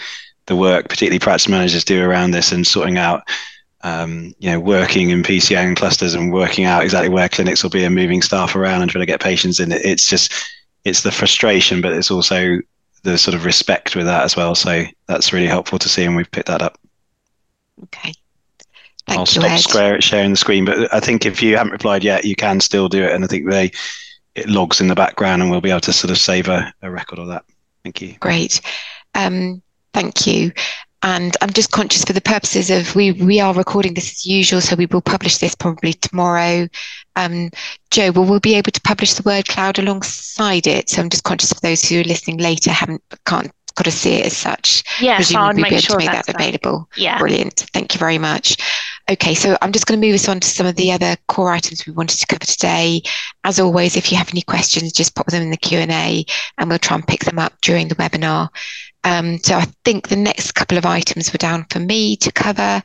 the 0.47 0.55
work, 0.55 0.89
particularly 0.89 1.19
practice 1.19 1.47
managers 1.47 1.83
do 1.83 2.03
around 2.03 2.31
this 2.31 2.51
and 2.51 2.65
sorting 2.65 2.97
out 2.97 3.23
um, 3.83 4.33
you 4.39 4.51
know, 4.51 4.59
working 4.59 5.09
in 5.09 5.23
PCN 5.23 5.75
clusters 5.75 6.13
and 6.13 6.31
working 6.31 6.65
out 6.65 6.83
exactly 6.83 7.09
where 7.09 7.29
clinics 7.29 7.63
will 7.63 7.69
be 7.69 7.83
and 7.83 7.95
moving 7.95 8.21
staff 8.21 8.55
around 8.55 8.81
and 8.81 8.91
trying 8.91 9.01
to 9.01 9.07
get 9.07 9.21
patients 9.21 9.59
in. 9.59 9.71
It's 9.71 10.07
just, 10.07 10.33
it's 10.83 11.03
the 11.03 11.11
frustration, 11.11 11.81
but 11.81 11.93
it's 11.93 12.11
also 12.11 12.59
the 13.03 13.17
sort 13.17 13.35
of 13.35 13.45
respect 13.45 13.95
with 13.95 14.05
that 14.05 14.23
as 14.23 14.35
well. 14.35 14.55
So 14.55 14.83
that's 15.07 15.33
really 15.33 15.47
helpful 15.47 15.79
to 15.79 15.89
see, 15.89 16.03
and 16.03 16.15
we've 16.15 16.29
picked 16.31 16.47
that 16.47 16.61
up. 16.61 16.77
Okay. 17.83 18.13
Thank 19.07 19.19
I'll 19.19 19.25
stop 19.25 19.59
square, 19.59 20.00
sharing 20.00 20.31
the 20.31 20.38
screen, 20.38 20.63
but 20.63 20.93
I 20.93 21.00
think 21.00 21.25
if 21.25 21.41
you 21.41 21.57
haven't 21.57 21.73
replied 21.73 22.03
yet, 22.03 22.23
you 22.23 22.35
can 22.35 22.59
still 22.59 22.88
do 22.88 23.03
it, 23.03 23.11
and 23.11 23.23
I 23.23 23.27
think 23.27 23.50
they 23.50 23.71
it 24.35 24.47
logs 24.47 24.79
in 24.79 24.88
the 24.88 24.95
background, 24.95 25.41
and 25.41 25.51
we'll 25.51 25.61
be 25.61 25.71
able 25.71 25.81
to 25.81 25.93
sort 25.93 26.11
of 26.11 26.17
save 26.17 26.47
a, 26.47 26.73
a 26.81 26.89
record 26.89 27.19
of 27.19 27.27
that. 27.27 27.43
Thank 27.83 28.01
you. 28.01 28.15
Great. 28.19 28.61
Um, 29.15 29.61
thank 29.93 30.27
you. 30.27 30.51
And 31.03 31.36
I'm 31.41 31.51
just 31.51 31.72
conscious 31.72 32.03
for 32.03 32.13
the 32.13 32.22
purposes 32.22 32.70
of 32.70 32.96
we 32.96 33.12
we 33.12 33.39
are 33.39 33.53
recording 33.53 33.96
this 33.96 34.12
as 34.12 34.25
usual, 34.25 34.62
so 34.62 34.75
we 34.75 34.86
will 34.86 35.01
publish 35.01 35.38
this 35.38 35.55
probably 35.55 35.93
tomorrow. 35.93 36.67
Um, 37.15 37.50
Joe, 37.89 38.12
will 38.12 38.25
we 38.25 38.39
be 38.39 38.55
able 38.55 38.72
to 38.72 38.81
publish 38.81 39.13
the 39.13 39.24
word 39.24 39.48
cloud 39.48 39.79
alongside 39.79 40.67
it? 40.67 40.89
So 40.89 41.01
I'm 41.01 41.10
just 41.10 41.24
conscious 41.24 41.51
of 41.51 41.62
those 41.62 41.84
who 41.84 42.01
are 42.01 42.03
listening 42.03 42.38
later 42.38 42.72
haven't 42.72 43.01
can't 43.25 43.51
got 43.75 43.86
to 43.86 43.91
see 43.91 44.15
it 44.15 44.25
as 44.27 44.38
such. 44.38 44.84
Yes, 45.01 45.34
I'll 45.34 45.53
make 45.53 45.79
sure 45.79 46.00
to 46.00 46.05
make 46.05 46.12
that 46.12 46.29
available. 46.29 46.89
Yeah. 46.96 47.17
Brilliant. 47.17 47.65
Thank 47.74 47.93
you 47.93 48.00
very 48.00 48.17
much. 48.17 48.58
Okay, 49.10 49.34
so 49.34 49.58
I'm 49.62 49.72
just 49.72 49.88
going 49.88 50.00
to 50.00 50.08
move 50.08 50.15
us 50.15 50.29
on 50.29 50.39
to 50.39 50.48
some 50.48 50.65
of 50.65 50.75
the 50.75 50.91
other 50.91 51.15
core 51.27 51.51
items 51.51 51.86
we 51.86 51.93
wanted 51.93 52.20
to 52.20 52.27
cover 52.27 52.46
today. 52.46 53.01
As 53.43 53.60
always, 53.60 53.98
if 53.98 54.12
you 54.12 54.17
have 54.17 54.29
any 54.29 54.43
questions, 54.43 54.93
just 54.93 55.15
pop 55.15 55.27
them 55.27 55.41
in 55.41 55.50
the 55.50 55.58
Q&A 55.58 56.25
and 56.58 56.70
we'll 56.70 56.79
try 56.79 56.96
and 56.96 57.08
pick 57.08 57.25
them 57.25 57.39
up 57.39 57.53
during 57.62 57.88
the 57.88 57.96
webinar. 57.96 58.50
Um, 59.03 59.39
so 59.39 59.55
I 59.55 59.65
think 59.84 60.08
the 60.08 60.15
next 60.15 60.53
couple 60.53 60.77
of 60.77 60.86
items 60.86 61.34
were 61.34 61.38
down 61.38 61.65
for 61.70 61.79
me 61.79 62.15
to 62.17 62.31
cover. 62.31 62.81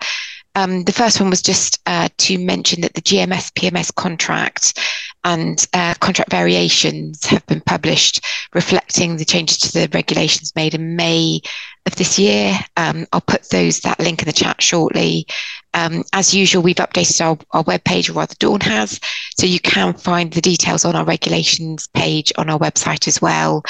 Um, 0.55 0.85
the 0.85 0.93
first 0.93 1.21
one 1.21 1.29
was 1.29 1.43
just 1.43 1.81
uh, 1.85 2.09
to 2.17 2.39
mention 2.39 2.81
that 2.81 2.95
the 2.95 3.03
GMS 3.03 3.53
PMS 3.53 3.95
contract 3.95 4.81
and 5.23 5.67
uh, 5.75 5.93
contract 6.01 6.31
variations 6.31 7.27
have 7.27 7.45
been 7.47 7.61
published 7.61 8.25
reflecting 8.55 9.17
the 9.17 9.25
changes 9.27 9.59
to 9.59 9.73
the 9.73 9.89
regulations 9.93 10.55
made 10.57 10.75
in 10.75 10.97
May 10.97 11.43
of 11.87 11.97
this 11.97 12.19
year. 12.19 12.59
Um, 12.77 13.07
I'll 13.13 13.21
put 13.21 13.49
those 13.51 13.81
that 13.81 14.01
link 14.01 14.23
in 14.23 14.27
the 14.27 14.33
chat 14.33 14.61
shortly. 14.61 15.27
Um, 15.75 16.05
as 16.13 16.35
usual, 16.35 16.63
we've 16.63 16.77
updated 16.77 17.21
our, 17.25 17.39
our 17.51 17.65
webpage, 17.65 18.09
or 18.09 18.15
rather 18.15 18.35
Dawn 18.39 18.61
has, 18.61 18.99
so 19.39 19.47
you 19.47 19.61
can 19.61 19.93
find 19.93 20.33
the 20.33 20.41
details 20.41 20.85
on 20.85 20.97
our 20.97 21.05
regulations 21.05 21.87
page 21.89 22.33
on 22.39 22.49
our 22.49 22.59
website 22.59 23.07
as 23.07 23.21
well. 23.21 23.63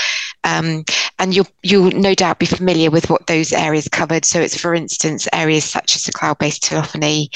Um, 0.44 0.84
and 1.18 1.34
you'll, 1.34 1.48
you'll 1.64 1.90
no 1.90 2.14
doubt 2.14 2.38
be 2.38 2.46
familiar 2.46 2.90
with 2.90 3.10
what 3.10 3.26
those 3.26 3.52
areas 3.52 3.88
covered. 3.88 4.24
So 4.24 4.40
it's, 4.40 4.56
for 4.56 4.74
instance, 4.74 5.26
areas 5.32 5.64
such 5.64 5.96
as 5.96 6.04
the 6.04 6.12
cloud-based 6.12 6.62
telephony, 6.62 7.30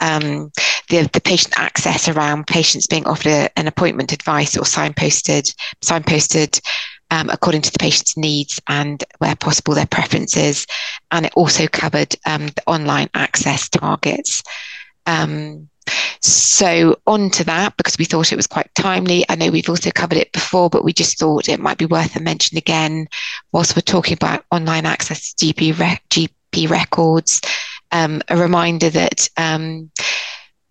um, 0.00 0.50
the, 0.88 1.08
the 1.12 1.20
patient 1.20 1.54
access 1.56 2.08
around 2.08 2.48
patients 2.48 2.88
being 2.88 3.06
offered 3.06 3.50
an 3.56 3.68
appointment 3.68 4.12
advice 4.12 4.56
or 4.56 4.62
signposted, 4.62 5.54
signposted 5.82 6.60
um, 7.10 7.30
according 7.30 7.62
to 7.62 7.72
the 7.72 7.78
patient's 7.78 8.16
needs 8.16 8.60
and 8.68 9.04
where 9.18 9.36
possible 9.36 9.74
their 9.74 9.86
preferences. 9.86 10.66
And 11.10 11.26
it 11.26 11.32
also 11.34 11.66
covered 11.66 12.14
um, 12.26 12.46
the 12.48 12.62
online 12.66 13.08
access 13.14 13.68
targets. 13.68 14.42
Um, 15.06 15.68
so 16.20 16.98
on 17.06 17.30
to 17.30 17.44
that 17.44 17.76
because 17.76 17.98
we 17.98 18.04
thought 18.04 18.32
it 18.32 18.36
was 18.36 18.46
quite 18.46 18.74
timely. 18.74 19.24
I 19.28 19.36
know 19.36 19.50
we've 19.50 19.68
also 19.68 19.90
covered 19.90 20.18
it 20.18 20.32
before, 20.32 20.68
but 20.68 20.84
we 20.84 20.92
just 20.92 21.18
thought 21.18 21.48
it 21.48 21.60
might 21.60 21.78
be 21.78 21.86
worth 21.86 22.16
a 22.16 22.20
mention 22.20 22.58
again 22.58 23.08
whilst 23.52 23.76
we're 23.76 23.82
talking 23.82 24.14
about 24.14 24.44
online 24.50 24.86
access 24.86 25.32
to 25.34 25.46
GP, 25.46 25.78
rec- 25.78 26.08
GP 26.10 26.68
records. 26.68 27.40
Um, 27.92 28.20
a 28.28 28.36
reminder 28.36 28.90
that 28.90 29.28
um, 29.36 29.90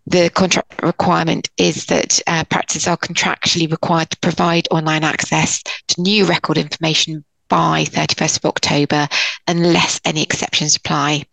the 0.08 0.30
contract 0.30 0.82
requirement 0.84 1.50
is 1.58 1.88
that 1.88 2.22
uh, 2.28 2.44
practices 2.46 2.88
are 2.88 2.98
contractually 2.98 3.70
required 3.70 4.10
to 4.12 4.18
provide 4.20 4.68
online 4.70 5.04
access 5.04 5.64
to 5.88 6.02
new 6.02 6.26
record 6.26 6.58
information 6.58 7.24
by 7.48 7.86
31st 7.86 8.38
of 8.38 8.46
October, 8.46 9.08
unless 9.48 10.00
any 10.06 10.22
exceptions 10.22 10.76
apply. 10.76 11.26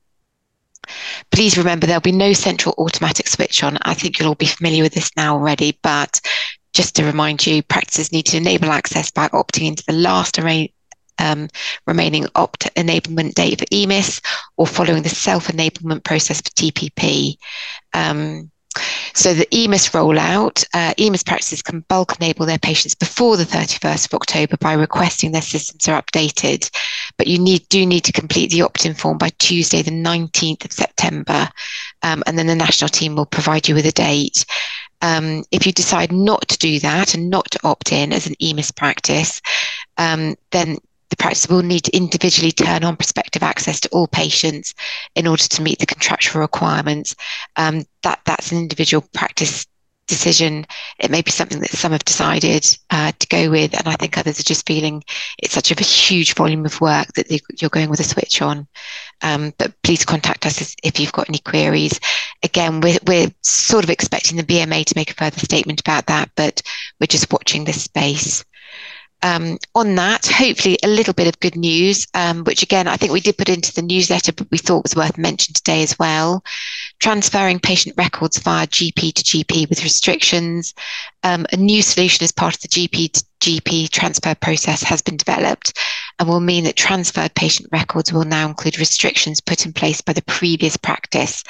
Please 1.31 1.57
remember 1.59 1.87
there'll 1.87 2.01
be 2.01 2.13
no 2.13 2.33
central 2.33 2.75
automatic 2.79 3.29
switch 3.29 3.63
on. 3.63 3.79
I 3.83 3.95
think 3.95 4.19
you'll 4.19 4.29
all 4.29 4.35
be 4.35 4.47
familiar 4.47 4.83
with 4.83 4.95
this 4.95 5.11
now 5.17 5.35
already, 5.35 5.79
but 5.83 6.21
just 6.73 6.97
to 6.97 7.05
remind 7.05 7.47
you, 7.47 7.63
practices 7.63 8.13
need 8.13 8.27
to 8.27 8.37
enable 8.37 8.71
access 8.71 9.11
by 9.11 9.29
opting 9.29 9.67
into 9.67 9.85
the 9.87 9.93
last 9.93 10.39
array, 10.39 10.73
um, 11.19 11.49
remaining 11.87 12.27
opt 12.35 12.75
enablement 12.75 13.35
date 13.35 13.59
for 13.59 13.67
EMIS 13.67 14.23
or 14.57 14.67
following 14.67 15.03
the 15.03 15.09
self 15.09 15.49
enablement 15.49 16.05
process 16.05 16.41
for 16.41 16.51
TPP. 16.51 17.37
Um, 17.93 18.51
so 19.15 19.35
the 19.35 19.47
EMIS 19.51 19.91
rollout, 19.91 20.65
uh, 20.75 20.95
EMIS 20.99 21.25
practices 21.25 21.63
can 21.63 21.81
bulk 21.89 22.17
enable 22.21 22.47
their 22.47 22.59
patients 22.59 22.95
before 22.95 23.37
the 23.37 23.45
31st 23.45 24.07
of 24.07 24.15
October 24.15 24.57
by 24.57 24.73
requesting 24.73 25.33
their 25.33 25.43
systems 25.43 25.89
are 25.89 26.01
updated, 26.01 26.71
but 27.19 27.27
you 27.27 27.39
need 27.39 27.69
do 27.69 27.85
need 27.85 28.05
to 28.05 28.13
complete 28.13 28.51
the 28.51 28.63
opt-in 28.63 28.95
form 28.95 29.19
by 29.19 29.31
Tuesday, 29.39 29.83
the 29.83 29.91
19th 29.91 30.65
of 30.65 30.73
September, 30.73 31.49
um, 32.03 32.23
and 32.27 32.39
then 32.39 32.47
the 32.47 32.55
national 32.55 32.89
team 32.89 33.15
will 33.15 33.27
provide 33.27 33.69
you 33.69 33.75
with 33.75 33.87
a 33.87 33.93
date. 33.93 34.45
Um, 35.03 35.45
if 35.51 35.67
you 35.67 35.73
decide 35.73 36.13
not 36.13 36.47
to 36.49 36.59
do 36.59 36.79
that 36.79 37.15
and 37.15 37.29
not 37.29 37.51
to 37.51 37.61
opt 37.65 37.93
in 37.93 38.13
as 38.13 38.27
an 38.27 38.35
EMIS 38.41 38.75
practice, 38.75 39.43
um, 39.99 40.37
then 40.53 40.79
the 41.13 41.17
practice 41.17 41.47
will 41.47 41.63
need 41.63 41.85
to 41.85 41.95
individually 41.95 42.53
turn 42.53 42.85
on 42.85 42.97
prospective 42.97 43.43
access 43.43 43.79
to 43.81 43.89
all 43.91 44.07
patients 44.07 44.73
in 45.15 45.27
order 45.27 45.43
to 45.43 45.63
meet 45.63 45.79
the 45.79 45.85
contractual 45.85 46.41
requirements. 46.41 47.15
Um, 47.57 47.85
that 48.03 48.21
that's 48.25 48.51
an 48.51 48.57
individual 48.57 49.07
practice 49.13 49.67
decision. 50.07 50.67
It 50.99 51.11
may 51.11 51.21
be 51.21 51.31
something 51.31 51.61
that 51.61 51.69
some 51.69 51.93
have 51.93 52.07
decided 52.07 52.67
uh, 52.89 53.13
to 53.19 53.27
go 53.27 53.51
with, 53.51 53.79
and 53.79 53.87
I 53.87 53.97
think 53.97 54.17
others 54.17 54.41
are 54.41 54.43
just 54.43 54.67
feeling 54.67 55.05
it's 55.37 55.53
such 55.53 55.71
a 55.71 55.85
huge 55.85 56.35
volume 56.35 56.65
of 56.65 56.81
work 56.81 57.09
that 57.09 57.29
they, 57.29 57.41
you're 57.61 57.69
going 57.69 57.91
with 57.91 58.01
a 58.01 58.05
switch 58.05 58.41
on. 58.41 58.67
Um, 59.21 59.53
but 59.59 59.75
please 59.83 60.07
contact 60.07 60.47
us 60.47 60.75
if 60.83 60.99
you've 60.99 61.13
got 61.13 61.29
any 61.29 61.41
queries. 61.41 62.01
Again, 62.43 62.81
we're, 62.81 62.99
we're 63.07 63.31
sort 63.43 63.85
of 63.85 63.91
expecting 63.91 64.39
the 64.39 64.45
BMA 64.45 64.87
to 64.87 64.95
make 64.97 65.11
a 65.11 65.15
further 65.15 65.41
statement 65.41 65.81
about 65.81 66.07
that, 66.07 66.31
but 66.37 66.63
we're 66.99 67.07
just 67.07 67.31
watching 67.31 67.65
this 67.65 67.83
space 67.83 68.47
um, 69.23 69.59
on 69.75 69.95
that, 69.95 70.27
hopefully 70.27 70.79
a 70.83 70.89
little 70.89 71.15
bit 71.15 71.29
of 71.29 71.41
good 71.41 71.57
news, 71.57 72.07
um, 72.15 72.45
which 72.45 72.63
again, 72.63 72.89
I 72.89 72.97
think 72.97 73.13
we 73.13 73.21
did 73.21 73.39
put 73.39 73.49
into 73.49 73.73
the 73.73 73.83
newsletter, 73.83 74.33
but 74.33 74.51
we 74.51 74.59
thought 74.59 74.83
was 74.83 74.97
worth 74.97 75.19
mentioning 75.19 75.55
today 75.55 75.83
as 75.83 75.99
well. 75.99 76.45
Transferring 76.99 77.61
patient 77.61 77.97
records 77.97 78.39
via 78.39 78.67
GP 78.67 79.15
to 79.15 79.23
GP 79.23 79.69
with 79.69 79.85
restrictions. 79.85 80.75
Um, 81.25 81.47
a 81.53 81.57
new 81.57 81.83
solution 81.83 82.25
as 82.25 82.33
part 82.33 82.55
of 82.55 82.61
the 82.63 82.69
GP 82.69 83.23
GP 83.43 83.89
transfer 83.91 84.37
process 84.37 84.85
has 84.85 85.03
been 85.03 85.17
developed 85.17 85.77
and 86.19 86.29
will 86.29 86.41
mean 86.41 86.63
that 86.65 86.77
transferred 86.77 87.35
patient 87.35 87.69
records 87.73 88.13
will 88.13 88.25
now 88.25 88.47
include 88.47 88.79
restrictions 88.79 89.41
put 89.41 89.67
in 89.67 89.73
place 89.73 90.01
by 90.01 90.13
the 90.13 90.23
previous 90.23 90.77
practice. 90.77 91.43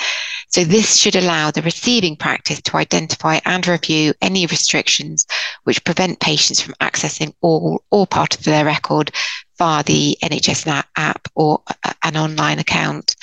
So 0.49 0.65
this 0.65 0.97
should 0.97 1.17
allow 1.17 1.51
the 1.51 1.61
receiving 1.61 2.17
practice 2.17 2.63
to 2.63 2.79
identify 2.79 3.41
and 3.45 3.67
review 3.67 4.15
any 4.23 4.47
restrictions 4.47 5.27
which 5.65 5.85
prevent 5.85 6.21
patients 6.21 6.63
from 6.63 6.75
accessing 6.81 7.35
all 7.43 7.85
or 7.91 8.07
part 8.07 8.35
of 8.35 8.45
their 8.45 8.65
record 8.65 9.11
via 9.59 9.83
the 9.83 10.17
NHS 10.23 10.85
app 10.97 11.29
or 11.35 11.63
an 12.03 12.17
online 12.17 12.59
account. 12.59 13.17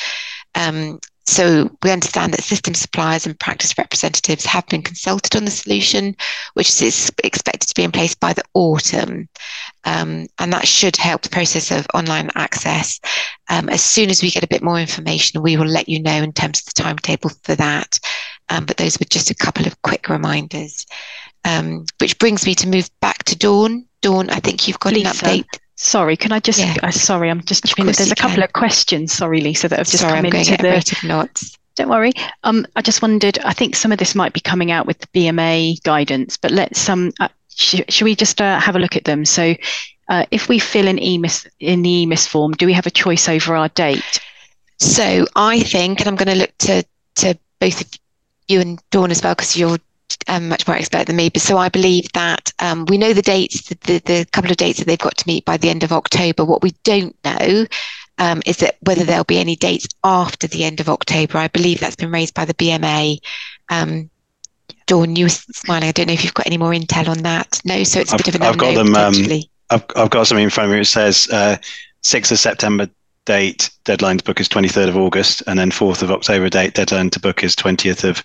Um, 0.54 1.00
so 1.30 1.70
we 1.84 1.92
understand 1.92 2.34
that 2.34 2.44
system 2.44 2.74
suppliers 2.74 3.28
and 3.28 3.40
practice 3.40 3.78
representatives 3.78 4.46
have 4.46 4.66
been 4.66 4.82
consulted 4.82 5.36
on 5.36 5.46
the 5.46 5.52
solution, 5.52 6.16
which 6.56 6.82
is 6.82 7.12
expected 7.24 7.68
to 7.68 7.76
be 7.76 7.84
in 7.84 7.92
place 7.92 8.16
by 8.16 8.34
the 8.34 8.44
autumn. 8.56 9.30
Um, 9.86 10.26
and 10.40 10.52
that 10.52 10.68
should 10.68 10.98
help 10.98 11.22
the 11.22 11.30
process 11.30 11.70
of 11.70 11.86
online 11.94 12.32
access. 12.34 13.00
Um, 13.48 13.70
as 13.70 13.84
soon 13.84 14.10
as 14.10 14.24
we 14.24 14.32
get 14.32 14.44
a 14.44 14.48
bit 14.48 14.64
more 14.64 14.80
information, 14.80 15.44
we 15.44 15.56
will 15.56 15.68
let 15.68 15.88
you 15.88 16.02
know 16.02 16.18
in 16.24 16.34
terms 16.34 16.62
of 16.62 16.66
the 16.66 16.82
timetable 16.82 17.30
for 17.44 17.54
that. 17.56 18.00
Um, 18.50 18.66
but 18.66 18.78
those 18.78 19.00
were 19.00 19.06
just 19.06 19.30
a 19.30 19.36
couple 19.36 19.68
of 19.68 19.80
quick 19.84 20.10
reminders. 20.10 20.88
Um, 21.46 21.86
which 22.00 22.18
brings 22.18 22.46
me 22.46 22.56
to 22.56 22.68
move 22.68 22.90
back 23.02 23.24
to 23.26 23.38
Dawn. 23.38 23.86
Dawn, 24.02 24.32
I 24.32 24.40
think 24.40 24.68
you've 24.68 24.80
got 24.80 24.94
Lisa. 24.94 25.10
an 25.10 25.14
update. 25.14 25.60
Sorry, 25.82 26.18
can 26.18 26.34
I 26.34 26.42
just? 26.42 26.60
Yeah. 26.60 26.76
Uh, 26.84 26.92
sorry, 26.92 27.30
I'm 27.30 27.42
just. 27.42 27.64
There's 27.78 28.12
a 28.12 28.16
couple 28.16 28.36
can. 28.36 28.44
of 28.44 28.52
questions. 28.52 29.14
Sorry, 29.14 29.40
Lisa, 29.40 29.70
that 29.70 29.78
have 29.78 29.88
just 29.88 30.02
sorry, 30.02 30.18
come 30.18 30.26
I'm 30.26 30.34
into 30.36 30.58
the. 30.58 31.08
Knots. 31.08 31.58
Don't 31.76 31.88
worry. 31.88 32.12
Um, 32.44 32.68
I 32.76 32.82
just 32.82 33.02
wondered. 33.02 33.40
I 33.46 33.54
think 33.54 33.78
some 33.78 33.94
of 33.94 33.98
this 33.98 34.14
might 34.14 34.34
be 34.34 34.42
coming 34.42 34.72
out 34.72 34.86
with 34.86 35.00
the 35.00 35.08
BMA 35.08 35.82
guidance, 35.84 36.36
but 36.36 36.52
let's 36.52 36.90
um, 36.90 37.14
uh, 37.22 37.30
sh- 37.56 37.80
should 37.88 38.04
we 38.04 38.14
just 38.14 38.42
uh, 38.42 38.60
have 38.60 38.76
a 38.76 38.80
look 38.80 38.98
at 38.98 39.06
them? 39.06 39.24
So, 39.24 39.56
uh, 40.10 40.26
if 40.32 40.50
we 40.50 40.60
fill 40.60 40.90
an 40.90 40.98
EMIS 40.98 41.48
in 41.62 41.82
the 41.82 42.06
EMIS 42.06 42.28
form, 42.28 42.52
do 42.52 42.66
we 42.66 42.74
have 42.74 42.86
a 42.86 42.92
choice 42.92 43.30
over 43.30 43.56
our 43.56 43.70
date? 43.70 44.20
So 44.80 45.26
I 45.38 45.62
think, 45.62 46.02
and 46.02 46.10
I'm 46.10 46.18
going 46.18 46.28
to 46.28 46.44
look 46.44 46.58
to 46.60 46.84
to 47.16 47.40
both 47.60 47.80
of 47.80 47.88
you 48.50 48.60
and 48.60 48.82
Dawn 48.92 49.12
as 49.12 49.24
well, 49.24 49.34
because 49.34 49.56
you're 49.56 49.78
um, 50.28 50.50
much 50.50 50.68
more 50.68 50.78
expert 50.78 51.08
than 51.08 51.16
me. 51.16 51.30
But 51.30 51.42
so 51.42 51.58
I 51.58 51.70
believe 51.70 52.12
that 52.14 52.52
um, 52.60 52.86
we 52.86 52.98
know 52.98 53.14
the 53.14 53.22
dates, 53.22 53.70
the, 53.70 54.00
the, 54.06 54.28
couple 54.32 54.52
of 54.52 54.58
dates 54.58 54.80
that 54.80 54.86
they've 54.88 54.98
got 54.98 55.18
to 55.18 55.28
meet 55.28 55.46
by 55.46 55.58
the 55.58 55.70
end 55.70 55.84
of 55.84 55.92
October. 55.92 56.46
What 56.46 56.64
we 56.64 56.72
don't 56.84 57.16
know 57.24 57.66
um, 58.18 58.42
is 58.46 58.58
that 58.58 58.78
whether 58.82 59.04
there'll 59.04 59.24
be 59.24 59.40
any 59.40 59.56
dates 59.56 59.88
after 60.04 60.48
the 60.48 60.64
end 60.64 60.80
of 60.80 60.90
October. 60.90 61.38
I 61.38 61.48
believe 61.48 61.80
that's 61.80 61.96
been 61.96 62.12
raised 62.12 62.34
by 62.34 62.46
the 62.46 62.54
BMA. 62.54 63.20
Um, 63.70 64.10
Dawn, 64.86 65.16
you 65.16 65.26
were 65.26 65.30
smiling. 65.30 65.88
I 65.88 65.92
don't 65.92 66.08
know 66.08 66.14
if 66.14 66.24
you've 66.24 66.34
got 66.34 66.48
any 66.48 66.58
more 66.58 66.72
intel 66.72 67.08
on 67.08 67.20
that. 67.20 67.62
No, 67.64 67.84
so 67.84 68.00
it's 68.00 68.12
a 68.12 68.16
I've, 68.16 68.20
bit 68.20 68.28
of 68.30 68.36
an 68.36 68.44
I've 68.44 68.58
got 68.58 68.76
them. 68.76 68.96
Um, 68.96 69.14
I've, 69.70 69.86
I've 69.96 70.10
got 70.10 70.28
something 70.28 70.44
in 70.44 70.50
front 70.50 70.70
of 70.70 70.74
me. 70.74 70.82
It 70.82 70.86
says 70.86 71.28
uh, 71.32 71.58
6th 72.04 72.32
of 72.32 72.40
September 72.40 72.90
date 73.26 73.70
deadline 73.84 74.18
to 74.18 74.24
book 74.24 74.40
is 74.40 74.50
23rd 74.50 74.90
of 74.90 74.98
August, 74.98 75.44
and 75.46 75.60
then 75.60 75.70
4th 75.70 76.02
of 76.02 76.12
October 76.12 76.50
date 76.50 76.74
deadline 76.74 77.12
to 77.12 77.20
book 77.20 77.44
is 77.44 77.56
20th 77.56 78.04
of 78.04 78.24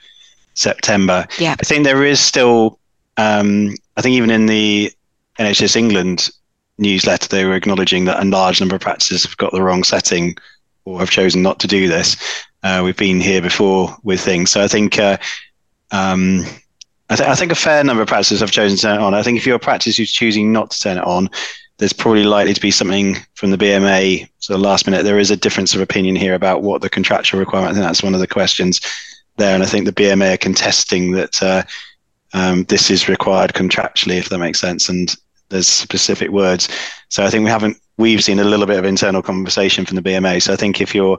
September. 0.54 1.26
Yeah. 1.38 1.56
I 1.60 1.64
think 1.64 1.84
there 1.84 2.04
is 2.04 2.20
still, 2.20 2.78
um, 3.16 3.74
I 3.96 4.02
think 4.02 4.14
even 4.14 4.30
in 4.30 4.46
the 4.46 4.90
NHS 5.38 5.76
England 5.76 6.30
newsletter, 6.78 7.28
they 7.28 7.44
were 7.44 7.54
acknowledging 7.54 8.04
that 8.06 8.22
a 8.22 8.24
large 8.24 8.60
number 8.60 8.76
of 8.76 8.80
practices 8.80 9.24
have 9.24 9.36
got 9.36 9.52
the 9.52 9.62
wrong 9.62 9.84
setting 9.84 10.36
or 10.84 10.98
have 10.98 11.10
chosen 11.10 11.42
not 11.42 11.58
to 11.60 11.66
do 11.66 11.88
this. 11.88 12.16
Uh, 12.62 12.82
we've 12.84 12.96
been 12.96 13.20
here 13.20 13.42
before 13.42 13.94
with 14.02 14.20
things. 14.20 14.50
So 14.50 14.62
I 14.62 14.68
think, 14.68 14.98
uh, 14.98 15.18
um, 15.90 16.44
I, 17.10 17.16
th- 17.16 17.28
I, 17.28 17.34
think 17.34 17.52
a 17.52 17.56
fair 17.56 17.84
number 17.84 18.02
of 18.02 18.08
practices 18.08 18.40
have 18.40 18.50
chosen 18.50 18.76
to 18.76 18.82
turn 18.82 19.00
it 19.00 19.02
on. 19.02 19.14
I 19.14 19.22
think 19.22 19.36
if 19.36 19.46
you're 19.46 19.56
a 19.56 19.60
practice 19.60 19.96
who's 19.96 20.12
choosing 20.12 20.52
not 20.52 20.70
to 20.70 20.80
turn 20.80 20.98
it 20.98 21.04
on, 21.04 21.28
there's 21.78 21.92
probably 21.92 22.24
likely 22.24 22.54
to 22.54 22.60
be 22.60 22.70
something 22.70 23.16
from 23.34 23.50
the 23.50 23.58
BMA. 23.58 24.28
So 24.38 24.56
last 24.56 24.86
minute, 24.86 25.04
there 25.04 25.18
is 25.18 25.30
a 25.30 25.36
difference 25.36 25.74
of 25.74 25.80
opinion 25.80 26.16
here 26.16 26.34
about 26.34 26.62
what 26.62 26.80
the 26.80 26.88
contractual 26.88 27.40
requirement. 27.40 27.72
I 27.72 27.74
think 27.74 27.84
that's 27.84 28.02
one 28.02 28.14
of 28.14 28.20
the 28.20 28.26
questions 28.26 28.80
there, 29.36 29.54
and 29.54 29.62
I 29.62 29.66
think 29.66 29.84
the 29.84 29.92
BMA 29.92 30.34
are 30.34 30.38
contesting 30.38 31.12
that 31.12 31.42
uh, 31.42 31.62
um, 32.32 32.64
this 32.64 32.90
is 32.90 33.08
required 33.08 33.52
contractually, 33.52 34.18
if 34.18 34.28
that 34.28 34.38
makes 34.38 34.60
sense, 34.60 34.88
and 34.88 35.14
there's 35.48 35.68
specific 35.68 36.30
words. 36.30 36.68
So 37.08 37.24
I 37.24 37.30
think 37.30 37.44
we 37.44 37.50
haven't 37.50 37.78
we've 37.96 38.24
seen 38.24 38.40
a 38.40 38.44
little 38.44 38.66
bit 38.66 38.78
of 38.78 38.84
internal 38.84 39.22
conversation 39.22 39.84
from 39.84 39.96
the 39.96 40.02
BMA. 40.02 40.42
So 40.42 40.52
I 40.52 40.56
think 40.56 40.80
if 40.80 40.94
you're 40.94 41.18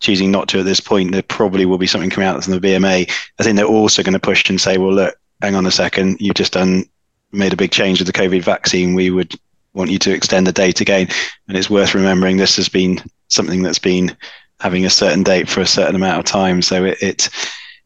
choosing 0.00 0.30
not 0.30 0.48
to 0.48 0.60
at 0.60 0.64
this 0.64 0.80
point, 0.80 1.12
there 1.12 1.22
probably 1.22 1.66
will 1.66 1.78
be 1.78 1.86
something 1.86 2.10
coming 2.10 2.28
out 2.28 2.42
from 2.42 2.58
the 2.58 2.60
BMA. 2.60 3.10
I 3.38 3.42
think 3.42 3.56
they're 3.56 3.66
also 3.66 4.02
going 4.02 4.14
to 4.14 4.18
push 4.18 4.48
and 4.48 4.60
say, 4.60 4.78
well, 4.78 4.92
look, 4.92 5.16
hang 5.42 5.54
on 5.54 5.66
a 5.66 5.70
second, 5.70 6.18
you've 6.20 6.34
just 6.34 6.54
done 6.54 6.84
made 7.32 7.52
a 7.52 7.56
big 7.56 7.72
change 7.72 7.98
with 7.98 8.06
the 8.06 8.12
COVID 8.12 8.42
vaccine, 8.42 8.94
we 8.94 9.10
would 9.10 9.34
want 9.74 9.90
you 9.90 9.98
to 9.98 10.12
extend 10.12 10.46
the 10.46 10.52
date 10.52 10.80
again. 10.80 11.08
And 11.48 11.56
it's 11.56 11.68
worth 11.68 11.94
remembering 11.94 12.36
this 12.36 12.56
has 12.56 12.68
been 12.68 13.00
something 13.28 13.62
that's 13.62 13.78
been 13.78 14.16
having 14.60 14.84
a 14.84 14.90
certain 14.90 15.22
date 15.22 15.48
for 15.48 15.60
a 15.60 15.66
certain 15.66 15.96
amount 15.96 16.20
of 16.20 16.24
time. 16.24 16.62
So 16.62 16.84
it 16.84 17.02
it, 17.02 17.28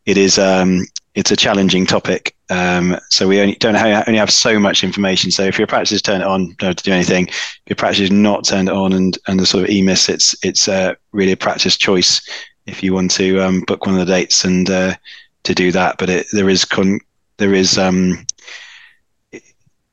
it 0.08 0.16
is 0.16 0.38
um, 0.38 0.86
it's 1.14 1.30
a 1.30 1.36
challenging 1.36 1.84
topic. 1.84 2.34
Um, 2.48 2.98
so 3.10 3.28
we 3.28 3.40
only 3.40 3.56
don't 3.56 3.74
have, 3.74 4.08
only 4.08 4.18
have 4.18 4.30
so 4.30 4.58
much 4.58 4.82
information. 4.82 5.30
So 5.30 5.42
if 5.42 5.58
your 5.58 5.66
practice 5.66 5.92
is 5.92 6.00
turned 6.00 6.22
on, 6.22 6.54
don't 6.58 6.68
have 6.68 6.76
to 6.76 6.84
do 6.84 6.92
anything. 6.92 7.28
If 7.28 7.62
your 7.66 7.76
practice 7.76 8.00
is 8.00 8.10
not 8.10 8.46
turned 8.46 8.70
on 8.70 8.94
and 8.94 9.18
and 9.26 9.38
the 9.38 9.44
sort 9.44 9.64
of 9.64 9.70
EMIS, 9.70 10.08
it's 10.08 10.34
it's 10.42 10.66
uh, 10.66 10.94
really 11.12 11.32
a 11.32 11.36
practice 11.36 11.76
choice 11.76 12.26
if 12.64 12.82
you 12.82 12.94
want 12.94 13.10
to 13.12 13.38
um, 13.40 13.60
book 13.66 13.84
one 13.84 13.98
of 13.98 14.06
the 14.06 14.12
dates 14.14 14.44
and 14.44 14.70
uh, 14.70 14.94
to 15.42 15.54
do 15.54 15.70
that. 15.72 15.98
But 15.98 16.08
it, 16.08 16.26
there 16.32 16.48
is 16.48 16.64
con- 16.64 17.00
there 17.36 17.52
is 17.52 17.76
um, 17.76 18.24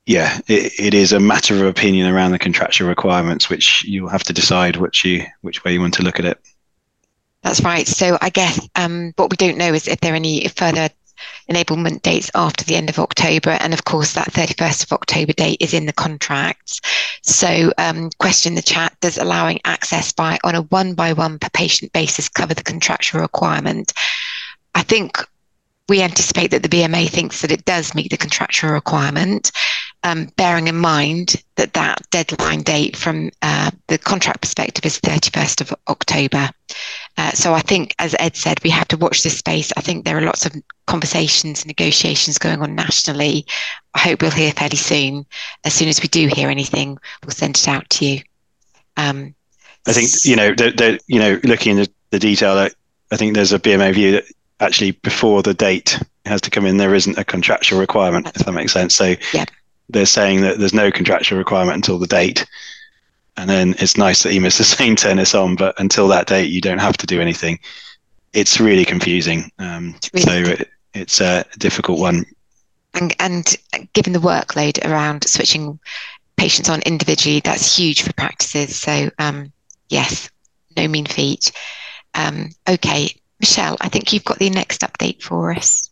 yeah, 0.05 0.39
it, 0.47 0.79
it 0.79 0.93
is 0.93 1.11
a 1.11 1.19
matter 1.19 1.55
of 1.55 1.63
opinion 1.63 2.07
around 2.07 2.31
the 2.31 2.39
contractual 2.39 2.87
requirements, 2.87 3.49
which 3.49 3.83
you'll 3.83 4.07
have 4.07 4.23
to 4.23 4.33
decide 4.33 4.77
which 4.77 5.03
you 5.03 5.25
which 5.41 5.65
way 5.65 5.73
you 5.73 5.81
want 5.81 5.95
to 5.95 6.03
look 6.03 6.19
at 6.19 6.25
it. 6.25 6.39
That's 7.45 7.61
right. 7.61 7.87
So 7.87 8.17
I 8.21 8.31
guess 8.31 8.67
um, 8.75 9.13
what 9.17 9.29
we 9.29 9.37
don't 9.37 9.59
know 9.59 9.71
is 9.71 9.87
if 9.87 9.99
there 9.99 10.13
are 10.13 10.15
any 10.15 10.47
further 10.47 10.89
enablement 11.47 12.01
dates 12.01 12.31
after 12.33 12.65
the 12.65 12.75
end 12.75 12.89
of 12.89 12.97
October. 12.97 13.51
And 13.51 13.71
of 13.71 13.85
course, 13.85 14.13
that 14.13 14.33
31st 14.33 14.85
of 14.85 14.93
October 14.93 15.31
date 15.31 15.57
is 15.59 15.71
in 15.71 15.85
the 15.85 15.93
contracts. 15.93 16.81
So, 17.21 17.71
um, 17.77 18.09
question 18.17 18.53
in 18.53 18.55
the 18.55 18.63
chat 18.63 18.97
does 18.99 19.19
allowing 19.19 19.59
access 19.63 20.11
by 20.11 20.39
on 20.43 20.55
a 20.55 20.63
one 20.63 20.95
by 20.95 21.13
one 21.13 21.37
per 21.37 21.49
patient 21.49 21.93
basis 21.93 22.27
cover 22.27 22.55
the 22.55 22.63
contractual 22.63 23.21
requirement? 23.21 23.93
I 24.73 24.81
think 24.81 25.15
we 25.87 26.01
anticipate 26.01 26.49
that 26.49 26.63
the 26.63 26.69
BMA 26.69 27.09
thinks 27.09 27.41
that 27.41 27.51
it 27.51 27.63
does 27.65 27.93
meet 27.93 28.09
the 28.09 28.17
contractual 28.17 28.71
requirement 28.71 29.51
um, 30.05 30.27
bearing 30.37 30.67
in 30.67 30.77
mind 30.77 31.43
that 31.55 31.73
that 31.73 31.99
deadline 32.11 32.61
date 32.61 32.95
from 32.95 33.31
uh, 33.41 33.71
the 33.87 33.97
contract 33.97 34.39
perspective 34.39 34.85
is 34.85 34.99
31st 34.99 35.61
of 35.61 35.73
October. 35.87 36.47
Uh, 37.17 37.31
so 37.31 37.55
I 37.55 37.61
think, 37.61 37.95
as 37.97 38.15
Ed 38.19 38.35
said, 38.35 38.63
we 38.63 38.69
have 38.69 38.87
to 38.89 38.97
watch 38.97 39.23
this 39.23 39.39
space. 39.39 39.73
I 39.75 39.81
think 39.81 40.05
there 40.05 40.15
are 40.15 40.21
lots 40.21 40.45
of 40.45 40.53
conversations 40.85 41.61
and 41.61 41.67
negotiations 41.67 42.37
going 42.37 42.61
on 42.61 42.75
nationally. 42.75 43.47
I 43.95 43.99
hope 43.99 44.21
we'll 44.21 44.29
hear 44.29 44.51
fairly 44.51 44.77
soon. 44.77 45.25
As 45.63 45.73
soon 45.73 45.87
as 45.87 45.99
we 45.99 46.07
do 46.07 46.27
hear 46.27 46.49
anything, 46.49 46.99
we'll 47.23 47.31
send 47.31 47.57
it 47.57 47.67
out 47.67 47.89
to 47.89 48.05
you. 48.05 48.21
Um, 48.97 49.33
I 49.87 49.93
think 49.93 50.09
you 50.23 50.35
know, 50.35 50.53
the, 50.53 50.69
the, 50.69 50.99
you 51.07 51.19
know, 51.19 51.39
looking 51.43 51.79
at 51.79 51.87
the, 51.87 51.93
the 52.11 52.19
detail, 52.19 52.55
I 52.59 53.17
think 53.17 53.33
there's 53.33 53.53
a 53.53 53.59
BMA 53.59 53.95
view 53.95 54.11
that 54.11 54.25
actually 54.59 54.91
before 54.91 55.41
the 55.41 55.55
date 55.55 55.99
has 56.27 56.41
to 56.41 56.51
come 56.51 56.67
in, 56.67 56.77
there 56.77 56.93
isn't 56.93 57.17
a 57.17 57.25
contractual 57.25 57.79
requirement, 57.79 58.27
if 58.35 58.45
that 58.45 58.51
makes 58.51 58.71
sense. 58.71 58.93
So 58.93 59.15
yeah 59.33 59.45
they're 59.89 60.05
saying 60.05 60.41
that 60.41 60.57
there's 60.57 60.73
no 60.73 60.91
contractual 60.91 61.37
requirement 61.37 61.75
until 61.75 61.99
the 61.99 62.07
date. 62.07 62.45
And 63.37 63.49
then 63.49 63.75
it's 63.79 63.97
nice 63.97 64.23
that 64.23 64.33
EMIS 64.33 64.59
is 64.59 64.67
saying 64.77 64.95
turn 64.95 65.17
this 65.17 65.35
on, 65.35 65.55
but 65.55 65.79
until 65.79 66.07
that 66.09 66.27
date, 66.27 66.49
you 66.49 66.61
don't 66.61 66.79
have 66.79 66.97
to 66.97 67.07
do 67.07 67.21
anything. 67.21 67.59
It's 68.33 68.59
really 68.59 68.85
confusing. 68.85 69.51
Um, 69.59 69.95
really 70.13 70.25
so 70.25 70.51
it, 70.51 70.69
it's 70.93 71.21
a 71.21 71.45
difficult 71.57 71.99
one. 71.99 72.25
And, 72.93 73.13
and 73.19 73.55
given 73.93 74.13
the 74.13 74.19
workload 74.19 74.83
around 74.85 75.27
switching 75.27 75.79
patients 76.37 76.69
on 76.69 76.81
individually, 76.81 77.41
that's 77.41 77.77
huge 77.77 78.03
for 78.03 78.13
practices. 78.13 78.75
So, 78.75 79.09
um, 79.19 79.51
yes, 79.89 80.29
no 80.77 80.87
mean 80.87 81.05
feat. 81.05 81.51
Um, 82.13 82.49
okay, 82.67 83.09
Michelle, 83.39 83.77
I 83.81 83.89
think 83.89 84.13
you've 84.13 84.23
got 84.23 84.39
the 84.39 84.49
next 84.49 84.81
update 84.81 85.21
for 85.21 85.51
us. 85.51 85.89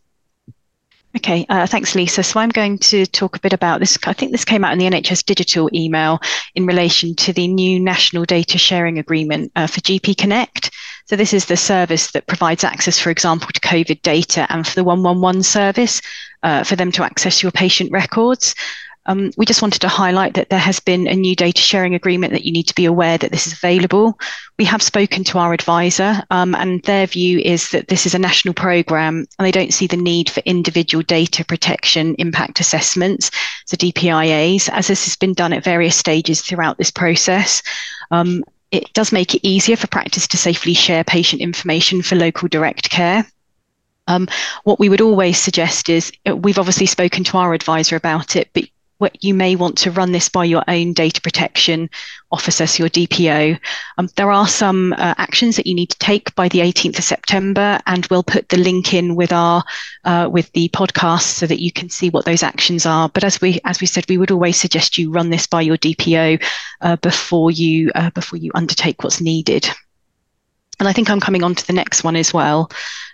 Okay, 1.16 1.46
uh, 1.48 1.64
thanks, 1.64 1.94
Lisa. 1.94 2.24
So 2.24 2.40
I'm 2.40 2.48
going 2.48 2.76
to 2.78 3.06
talk 3.06 3.36
a 3.36 3.40
bit 3.40 3.52
about 3.52 3.78
this. 3.78 3.96
I 4.04 4.12
think 4.12 4.32
this 4.32 4.44
came 4.44 4.64
out 4.64 4.72
in 4.72 4.80
the 4.80 4.86
NHS 4.86 5.24
digital 5.24 5.70
email 5.72 6.20
in 6.56 6.66
relation 6.66 7.14
to 7.16 7.32
the 7.32 7.46
new 7.46 7.78
national 7.78 8.24
data 8.24 8.58
sharing 8.58 8.98
agreement 8.98 9.52
uh, 9.54 9.68
for 9.68 9.80
GP 9.80 10.16
Connect. 10.16 10.72
So 11.06 11.14
this 11.14 11.32
is 11.32 11.46
the 11.46 11.56
service 11.56 12.10
that 12.12 12.26
provides 12.26 12.64
access, 12.64 12.98
for 12.98 13.10
example, 13.10 13.48
to 13.52 13.60
COVID 13.60 14.02
data 14.02 14.46
and 14.50 14.66
for 14.66 14.74
the 14.74 14.82
111 14.82 15.44
service 15.44 16.02
uh, 16.42 16.64
for 16.64 16.74
them 16.74 16.90
to 16.92 17.04
access 17.04 17.44
your 17.44 17.52
patient 17.52 17.92
records. 17.92 18.56
Um, 19.06 19.30
we 19.36 19.44
just 19.44 19.60
wanted 19.60 19.80
to 19.80 19.88
highlight 19.88 20.34
that 20.34 20.48
there 20.48 20.58
has 20.58 20.80
been 20.80 21.06
a 21.06 21.14
new 21.14 21.36
data 21.36 21.60
sharing 21.60 21.94
agreement 21.94 22.32
that 22.32 22.44
you 22.44 22.52
need 22.52 22.68
to 22.68 22.74
be 22.74 22.86
aware 22.86 23.18
that 23.18 23.30
this 23.30 23.46
is 23.46 23.52
available. 23.52 24.18
We 24.58 24.64
have 24.64 24.82
spoken 24.82 25.24
to 25.24 25.38
our 25.38 25.52
advisor, 25.52 26.22
um, 26.30 26.54
and 26.54 26.82
their 26.82 27.06
view 27.06 27.38
is 27.40 27.70
that 27.70 27.88
this 27.88 28.06
is 28.06 28.14
a 28.14 28.18
national 28.18 28.54
program 28.54 29.26
and 29.38 29.46
they 29.46 29.50
don't 29.50 29.74
see 29.74 29.86
the 29.86 29.96
need 29.96 30.30
for 30.30 30.40
individual 30.40 31.02
data 31.02 31.44
protection 31.44 32.14
impact 32.18 32.60
assessments, 32.60 33.30
so 33.66 33.76
DPIAs, 33.76 34.68
as 34.70 34.86
this 34.86 35.04
has 35.04 35.16
been 35.16 35.34
done 35.34 35.52
at 35.52 35.64
various 35.64 35.96
stages 35.96 36.40
throughout 36.40 36.78
this 36.78 36.90
process. 36.90 37.62
Um, 38.10 38.42
it 38.70 38.92
does 38.92 39.12
make 39.12 39.34
it 39.34 39.46
easier 39.46 39.76
for 39.76 39.86
practice 39.86 40.26
to 40.28 40.36
safely 40.36 40.74
share 40.74 41.04
patient 41.04 41.40
information 41.40 42.02
for 42.02 42.16
local 42.16 42.48
direct 42.48 42.90
care. 42.90 43.26
Um, 44.06 44.28
what 44.64 44.78
we 44.78 44.88
would 44.88 45.00
always 45.00 45.38
suggest 45.38 45.88
is 45.88 46.12
uh, 46.28 46.36
we've 46.36 46.58
obviously 46.58 46.86
spoken 46.86 47.24
to 47.24 47.38
our 47.38 47.54
advisor 47.54 47.96
about 47.96 48.36
it, 48.36 48.50
but 48.52 48.64
you 49.20 49.34
may 49.34 49.56
want 49.56 49.78
to 49.78 49.90
run 49.90 50.12
this 50.12 50.28
by 50.28 50.44
your 50.44 50.62
own 50.68 50.92
data 50.92 51.20
protection 51.20 51.90
officer, 52.30 52.66
so 52.66 52.82
your 52.82 52.90
DPO. 52.90 53.58
Um, 53.98 54.08
there 54.16 54.30
are 54.30 54.48
some 54.48 54.92
uh, 54.94 55.14
actions 55.18 55.56
that 55.56 55.66
you 55.66 55.74
need 55.74 55.90
to 55.90 55.98
take 55.98 56.34
by 56.34 56.48
the 56.48 56.60
18th 56.60 56.98
of 56.98 57.04
September, 57.04 57.80
and 57.86 58.06
we'll 58.06 58.22
put 58.22 58.48
the 58.48 58.56
link 58.56 58.94
in 58.94 59.14
with 59.14 59.32
our 59.32 59.62
uh, 60.04 60.28
with 60.30 60.50
the 60.52 60.68
podcast 60.70 61.22
so 61.22 61.46
that 61.46 61.60
you 61.60 61.72
can 61.72 61.88
see 61.88 62.10
what 62.10 62.24
those 62.24 62.42
actions 62.42 62.86
are. 62.86 63.08
But 63.08 63.24
as 63.24 63.40
we 63.40 63.60
as 63.64 63.80
we 63.80 63.86
said, 63.86 64.04
we 64.08 64.18
would 64.18 64.30
always 64.30 64.60
suggest 64.60 64.98
you 64.98 65.10
run 65.10 65.30
this 65.30 65.46
by 65.46 65.62
your 65.62 65.78
DPO 65.78 66.42
uh, 66.80 66.96
before 66.96 67.50
you 67.50 67.90
uh, 67.94 68.10
before 68.10 68.38
you 68.38 68.50
undertake 68.54 69.02
what's 69.02 69.20
needed. 69.20 69.68
And 70.80 70.88
I 70.88 70.92
think 70.92 71.08
I'm 71.08 71.20
coming 71.20 71.44
on 71.44 71.54
to 71.54 71.66
the 71.66 71.72
next 71.72 72.04
one 72.04 72.16
as 72.16 72.34
well, 72.34 72.70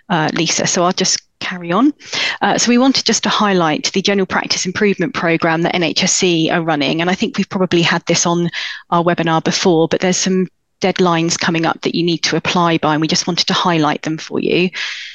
uh, 0.09 0.29
Lisa. 0.33 0.65
So 0.65 0.83
I'll 0.83 0.93
just 0.93 1.21
carry 1.51 1.71
on. 1.71 1.93
Uh, 2.41 2.57
so 2.57 2.69
we 2.69 2.77
wanted 2.77 3.05
just 3.05 3.23
to 3.23 3.29
highlight 3.29 3.91
the 3.91 4.01
general 4.01 4.25
practice 4.25 4.65
improvement 4.65 5.13
program 5.13 5.63
that 5.63 5.75
NHSE 5.75 6.49
are 6.51 6.61
running. 6.61 7.01
And 7.01 7.09
I 7.09 7.15
think 7.15 7.37
we've 7.37 7.49
probably 7.49 7.81
had 7.81 8.05
this 8.05 8.25
on 8.25 8.49
our 8.89 9.03
webinar 9.03 9.43
before, 9.43 9.89
but 9.89 9.99
there's 9.99 10.15
some 10.17 10.47
deadlines 10.81 11.37
coming 11.37 11.65
up 11.65 11.81
that 11.81 11.93
you 11.93 12.03
need 12.03 12.19
to 12.19 12.37
apply 12.37 12.77
by, 12.77 12.93
and 12.93 13.01
we 13.01 13.07
just 13.07 13.27
wanted 13.27 13.47
to 13.47 13.53
highlight 13.53 14.03
them 14.03 14.17
for 14.17 14.39
you. 14.39 14.69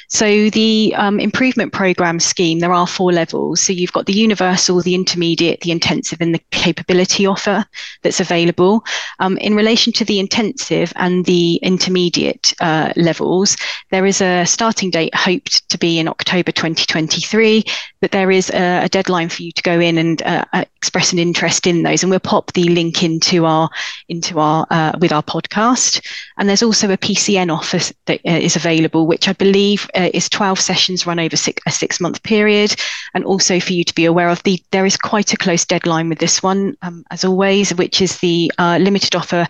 So 0.07 0.49
the 0.49 0.93
um, 0.95 1.19
improvement 1.19 1.73
program 1.73 2.19
scheme, 2.19 2.59
there 2.59 2.73
are 2.73 2.87
four 2.87 3.11
levels. 3.11 3.61
So 3.61 3.73
you've 3.73 3.91
got 3.91 4.05
the 4.05 4.13
universal, 4.13 4.81
the 4.81 4.95
intermediate, 4.95 5.61
the 5.61 5.71
intensive, 5.71 6.21
and 6.21 6.33
the 6.33 6.41
capability 6.51 7.25
offer 7.25 7.65
that's 8.03 8.19
available. 8.19 8.83
Um, 9.19 9.37
in 9.37 9.55
relation 9.55 9.91
to 9.93 10.05
the 10.05 10.19
intensive 10.19 10.93
and 10.95 11.25
the 11.25 11.55
intermediate 11.55 12.53
uh, 12.61 12.93
levels, 12.95 13.57
there 13.91 14.05
is 14.05 14.21
a 14.21 14.45
starting 14.45 14.91
date 14.91 15.13
hoped 15.13 15.67
to 15.69 15.77
be 15.77 15.99
in 15.99 16.07
October 16.07 16.51
2023, 16.51 17.63
but 17.99 18.11
there 18.11 18.31
is 18.31 18.49
a, 18.51 18.85
a 18.85 18.89
deadline 18.89 19.29
for 19.29 19.43
you 19.43 19.51
to 19.51 19.63
go 19.63 19.79
in 19.79 19.97
and 19.97 20.21
uh, 20.23 20.45
uh, 20.53 20.63
express 20.77 21.11
an 21.11 21.19
interest 21.19 21.67
in 21.67 21.83
those, 21.83 22.03
and 22.03 22.09
we'll 22.09 22.19
pop 22.19 22.53
the 22.53 22.69
link 22.69 23.03
into 23.03 23.45
our 23.45 23.69
into 24.07 24.39
our 24.39 24.65
uh, 24.69 24.93
with 24.99 25.11
our 25.11 25.23
podcast. 25.23 26.05
And 26.37 26.47
there's 26.47 26.63
also 26.63 26.89
a 26.91 26.97
PCN 26.97 27.51
offer 27.53 27.79
that 28.05 28.21
uh, 28.25 28.47
available, 28.55 29.07
which 29.07 29.27
I 29.27 29.33
believe 29.33 29.89
uh, 29.97 30.09
is 30.13 30.29
12 30.29 30.59
sessions 30.59 31.05
run 31.05 31.19
over 31.19 31.35
six, 31.35 31.61
a 31.65 31.71
six 31.71 31.99
month 31.99 32.21
period. 32.23 32.75
And 33.13 33.25
also 33.25 33.59
for 33.59 33.73
you 33.73 33.83
to 33.83 33.95
be 33.95 34.05
aware 34.05 34.29
of, 34.29 34.41
the 34.43 34.61
there 34.71 34.85
is 34.85 34.95
quite 34.95 35.33
a 35.33 35.37
close 35.37 35.65
deadline 35.65 36.09
with 36.09 36.19
this 36.19 36.41
one, 36.43 36.77
um, 36.81 37.03
as 37.11 37.25
always, 37.25 37.73
which 37.73 38.01
is 38.01 38.19
the 38.19 38.51
uh, 38.57 38.77
limited 38.79 39.15
offer. 39.15 39.47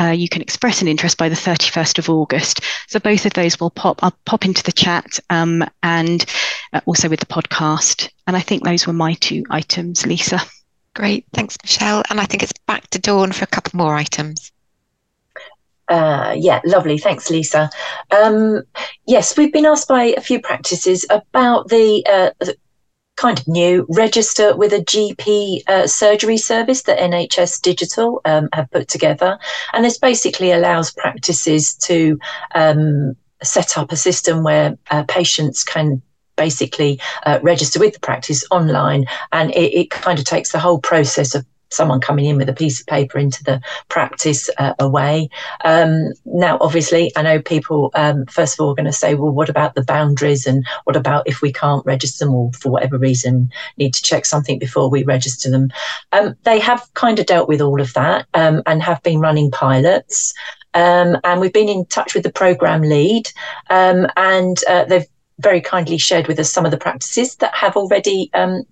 Uh, 0.00 0.06
you 0.10 0.28
can 0.28 0.42
express 0.42 0.82
an 0.82 0.88
interest 0.88 1.18
by 1.18 1.28
the 1.28 1.36
31st 1.36 1.98
of 1.98 2.10
August. 2.10 2.60
So 2.88 2.98
both 2.98 3.26
of 3.26 3.34
those 3.34 3.60
will 3.60 3.70
pop. 3.70 4.02
I'll 4.02 4.16
pop 4.24 4.44
into 4.44 4.62
the 4.62 4.72
chat 4.72 5.20
um, 5.30 5.64
and 5.82 6.24
uh, 6.72 6.80
also 6.86 7.08
with 7.08 7.20
the 7.20 7.26
podcast. 7.26 8.08
And 8.26 8.36
I 8.36 8.40
think 8.40 8.64
those 8.64 8.86
were 8.86 8.92
my 8.92 9.14
two 9.14 9.44
items, 9.50 10.06
Lisa. 10.06 10.40
Great, 10.94 11.26
thanks, 11.32 11.56
Michelle. 11.62 12.02
And 12.10 12.20
I 12.20 12.24
think 12.24 12.42
it's 12.42 12.52
back 12.66 12.88
to 12.90 12.98
Dawn 12.98 13.32
for 13.32 13.44
a 13.44 13.48
couple 13.48 13.76
more 13.76 13.96
items. 13.96 14.52
Uh, 15.88 16.34
yeah, 16.36 16.60
lovely. 16.64 16.98
Thanks, 16.98 17.30
Lisa. 17.30 17.70
Um, 18.10 18.62
yes, 19.06 19.36
we've 19.36 19.52
been 19.52 19.66
asked 19.66 19.88
by 19.88 20.14
a 20.16 20.20
few 20.20 20.40
practices 20.40 21.04
about 21.10 21.68
the, 21.68 22.04
uh, 22.10 22.30
the 22.40 22.56
kind 23.16 23.38
of 23.38 23.46
new 23.46 23.86
register 23.90 24.56
with 24.56 24.72
a 24.72 24.80
GP 24.80 25.62
uh, 25.68 25.86
surgery 25.86 26.36
service 26.36 26.82
that 26.82 26.98
NHS 26.98 27.60
Digital 27.60 28.20
um, 28.24 28.48
have 28.52 28.70
put 28.70 28.88
together. 28.88 29.38
And 29.72 29.84
this 29.84 29.98
basically 29.98 30.52
allows 30.52 30.90
practices 30.90 31.74
to 31.76 32.18
um, 32.54 33.14
set 33.42 33.78
up 33.78 33.92
a 33.92 33.96
system 33.96 34.42
where 34.42 34.76
uh, 34.90 35.04
patients 35.04 35.64
can 35.64 36.02
basically 36.36 37.00
uh, 37.26 37.38
register 37.42 37.78
with 37.78 37.94
the 37.94 38.00
practice 38.00 38.44
online 38.50 39.04
and 39.32 39.52
it, 39.52 39.72
it, 39.72 39.90
kind 39.90 40.18
of 40.18 40.24
takes 40.24 40.50
the 40.50 40.58
whole 40.58 40.80
process 40.80 41.34
of 41.34 41.46
someone 41.74 42.00
coming 42.00 42.24
in 42.24 42.36
with 42.36 42.48
a 42.48 42.54
piece 42.54 42.80
of 42.80 42.86
paper 42.86 43.18
into 43.18 43.42
the 43.44 43.60
practice 43.88 44.48
uh, 44.58 44.74
away. 44.78 45.28
Um, 45.64 46.12
now, 46.24 46.58
obviously, 46.60 47.12
I 47.16 47.22
know 47.22 47.40
people, 47.40 47.90
um, 47.94 48.26
first 48.26 48.54
of 48.54 48.64
all, 48.64 48.70
are 48.70 48.74
going 48.74 48.86
to 48.86 48.92
say, 48.92 49.14
well, 49.14 49.32
what 49.32 49.48
about 49.48 49.74
the 49.74 49.84
boundaries 49.84 50.46
and 50.46 50.66
what 50.84 50.96
about 50.96 51.28
if 51.28 51.42
we 51.42 51.52
can't 51.52 51.84
register 51.84 52.24
them 52.24 52.34
or 52.34 52.52
for 52.52 52.70
whatever 52.70 52.98
reason 52.98 53.50
need 53.76 53.94
to 53.94 54.02
check 54.02 54.26
something 54.26 54.58
before 54.58 54.88
we 54.88 55.04
register 55.04 55.50
them? 55.50 55.70
Um, 56.12 56.36
they 56.44 56.58
have 56.60 56.88
kind 56.94 57.18
of 57.18 57.26
dealt 57.26 57.48
with 57.48 57.60
all 57.60 57.80
of 57.80 57.92
that 57.94 58.26
um, 58.34 58.62
and 58.66 58.82
have 58.82 59.02
been 59.02 59.20
running 59.20 59.50
pilots. 59.50 60.32
Um, 60.74 61.16
and 61.22 61.40
we've 61.40 61.52
been 61.52 61.68
in 61.68 61.86
touch 61.86 62.14
with 62.14 62.24
the 62.24 62.32
program 62.32 62.82
lead, 62.82 63.28
um, 63.70 64.08
and 64.16 64.56
uh, 64.68 64.84
they've 64.84 65.06
very 65.38 65.60
kindly 65.60 65.98
shared 65.98 66.26
with 66.26 66.38
us 66.38 66.52
some 66.52 66.64
of 66.64 66.70
the 66.70 66.76
practices 66.76 67.36
that 67.36 67.54
have 67.54 67.76
already 67.76 68.30
um, 68.34 68.64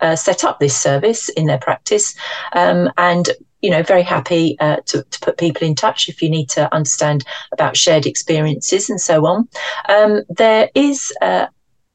uh, 0.00 0.16
set 0.16 0.44
up 0.44 0.58
this 0.58 0.76
service 0.76 1.28
in 1.30 1.46
their 1.46 1.58
practice. 1.58 2.14
Um, 2.52 2.90
and 2.96 3.28
you 3.60 3.70
know, 3.70 3.82
very 3.82 4.02
happy 4.02 4.56
uh, 4.58 4.76
to, 4.86 5.02
to, 5.02 5.20
put 5.20 5.36
people 5.36 5.66
in 5.66 5.74
touch 5.74 6.08
if 6.08 6.22
you 6.22 6.30
need 6.30 6.48
to 6.48 6.72
understand 6.74 7.24
about 7.52 7.76
shared 7.76 8.06
experiences 8.06 8.88
and 8.88 8.98
so 8.98 9.26
on. 9.26 9.48
Um, 9.86 10.22
there 10.30 10.70
is 10.74 11.12
uh, 11.20 11.46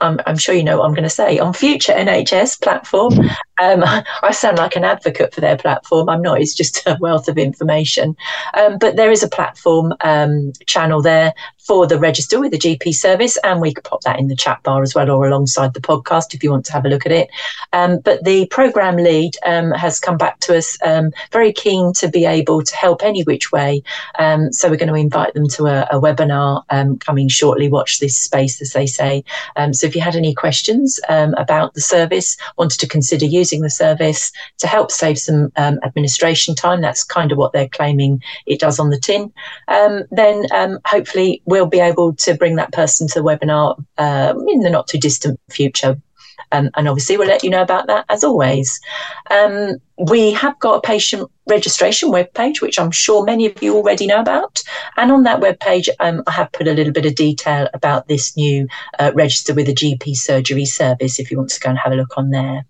I'm, 0.02 0.20
I'm, 0.26 0.38
sure 0.38 0.54
you 0.54 0.64
know 0.64 0.78
what 0.78 0.86
I'm 0.86 0.94
going 0.94 1.04
to 1.04 1.10
say, 1.10 1.40
on 1.40 1.54
future 1.54 1.94
NHS 1.94 2.62
platform. 2.62 3.14
Um, 3.62 3.84
I 4.24 4.32
sound 4.32 4.58
like 4.58 4.76
an 4.76 4.84
advocate 4.84 5.34
for 5.34 5.42
their 5.42 5.58
platform. 5.58 6.10
I'm 6.10 6.22
not, 6.22 6.42
it's 6.42 6.54
just 6.54 6.86
a 6.86 6.98
wealth 7.02 7.28
of 7.28 7.38
information. 7.38 8.16
Um, 8.56 8.78
but 8.78 8.98
there 8.98 9.12
is 9.12 9.24
a 9.24 9.30
platform 9.30 9.94
um, 10.02 10.52
channel 10.68 11.02
there 11.02 11.34
for 11.66 11.88
the 11.88 11.98
register 11.98 12.40
with 12.40 12.52
the 12.52 12.60
GP 12.60 12.94
service, 12.94 13.38
and 13.44 13.60
we 13.60 13.74
could 13.74 13.84
pop 13.84 14.02
that 14.02 14.20
in 14.20 14.28
the 14.28 14.36
chat 14.36 14.62
bar 14.62 14.84
as 14.84 14.94
well 14.94 15.10
or 15.10 15.28
alongside 15.28 15.74
the 15.74 15.82
podcast 15.82 16.34
if 16.34 16.44
you 16.44 16.52
want 16.52 16.66
to 16.66 16.72
have 16.72 16.86
a 16.86 16.90
look 16.90 17.06
at 17.06 17.12
it. 17.12 17.30
Um, 17.74 18.00
but 18.00 18.24
the 18.24 18.46
program 18.48 18.98
lead 18.98 19.34
um, 19.46 19.72
has 19.72 20.00
come 20.00 20.18
back 20.18 20.40
to 20.42 20.56
us 20.56 20.78
um, 20.86 21.12
very 21.32 21.52
keen 21.52 21.92
to 21.94 22.08
be 22.08 22.26
able 22.26 22.62
to 22.62 22.76
help 22.76 23.04
any 23.04 23.24
which 23.24 23.52
way. 23.52 23.82
Um, 24.20 24.54
so 24.54 24.70
we're 24.70 24.78
going 24.78 24.94
to 24.94 25.00
invite 25.00 25.34
them 25.34 25.48
to 25.50 25.66
a, 25.66 25.88
a 25.92 26.00
webinar 26.00 26.64
um, 26.70 26.98
coming 27.00 27.30
shortly. 27.30 27.68
Watch 27.68 28.00
this 28.00 28.16
space, 28.16 28.62
as 28.62 28.74
they 28.74 28.86
say. 28.86 29.24
Um, 29.56 29.74
so 29.74 29.88
if 29.88 29.96
you 29.96 30.02
had 30.02 30.16
any 30.16 30.36
questions 30.36 31.00
about 31.10 31.74
the 31.74 31.82
service, 31.82 32.38
wanted 32.58 32.80
to 32.80 32.88
consider 32.88 33.26
using 33.26 33.62
the 33.62 33.70
service 33.70 34.32
to 34.60 34.68
help 34.68 34.92
save 34.92 35.18
some 35.18 35.52
administration 35.58 36.54
time, 36.54 36.82
that's 36.82 37.04
kind 37.04 37.32
of 37.32 37.38
what 37.38 37.54
they're 37.54 37.70
claiming 37.70 38.22
it 38.46 38.60
does 38.60 38.80
on 38.80 38.90
the 38.90 39.00
tin, 39.00 39.34
then 39.68 40.46
hopefully 40.86 41.42
we'll 41.46 41.55
be 41.66 41.80
able 41.80 42.16
to 42.16 42.34
bring 42.34 42.56
that 42.56 42.74
person 42.74 43.08
to 43.08 43.20
the 43.20 43.24
webinar 43.24 43.78
um, 43.98 44.48
in 44.48 44.60
the 44.60 44.70
not 44.70 44.88
too 44.88 44.98
distant 44.98 45.40
future. 45.50 45.98
Um, 46.52 46.70
and 46.76 46.88
obviously, 46.88 47.18
we'll 47.18 47.28
let 47.28 47.44
you 47.44 47.50
know 47.50 47.62
about 47.62 47.88
that 47.88 48.06
as 48.10 48.24
always. 48.24 48.80
Um, 49.32 49.78
we 49.98 50.32
have 50.34 50.58
got 50.60 50.76
a 50.76 50.82
patient 50.82 51.30
registration 51.48 52.10
webpage, 52.10 52.62
which 52.62 52.80
I'm 52.80 52.92
sure 52.92 53.26
many 53.26 53.46
of 53.46 53.62
you 53.62 53.76
already 53.76 54.08
know 54.08 54.20
about. 54.20 54.62
And 54.98 55.12
on 55.12 55.24
that 55.24 55.42
webpage, 55.42 55.90
um, 56.00 56.24
I 56.28 56.32
have 56.32 56.52
put 56.52 56.68
a 56.68 56.74
little 56.74 56.94
bit 56.94 57.06
of 57.06 57.16
detail 57.16 57.70
about 57.74 58.08
this 58.08 58.36
new 58.36 58.68
uh, 59.00 59.12
register 59.16 59.54
with 59.54 59.70
a 59.70 59.74
GP 59.74 60.16
surgery 60.16 60.66
service 60.66 61.20
if 61.20 61.32
you 61.32 61.38
want 61.38 61.50
to 61.52 61.60
go 61.60 61.70
and 61.70 61.80
have 61.80 61.94
a 61.94 61.96
look 61.96 62.18
on 62.18 62.30
there. 62.30 62.66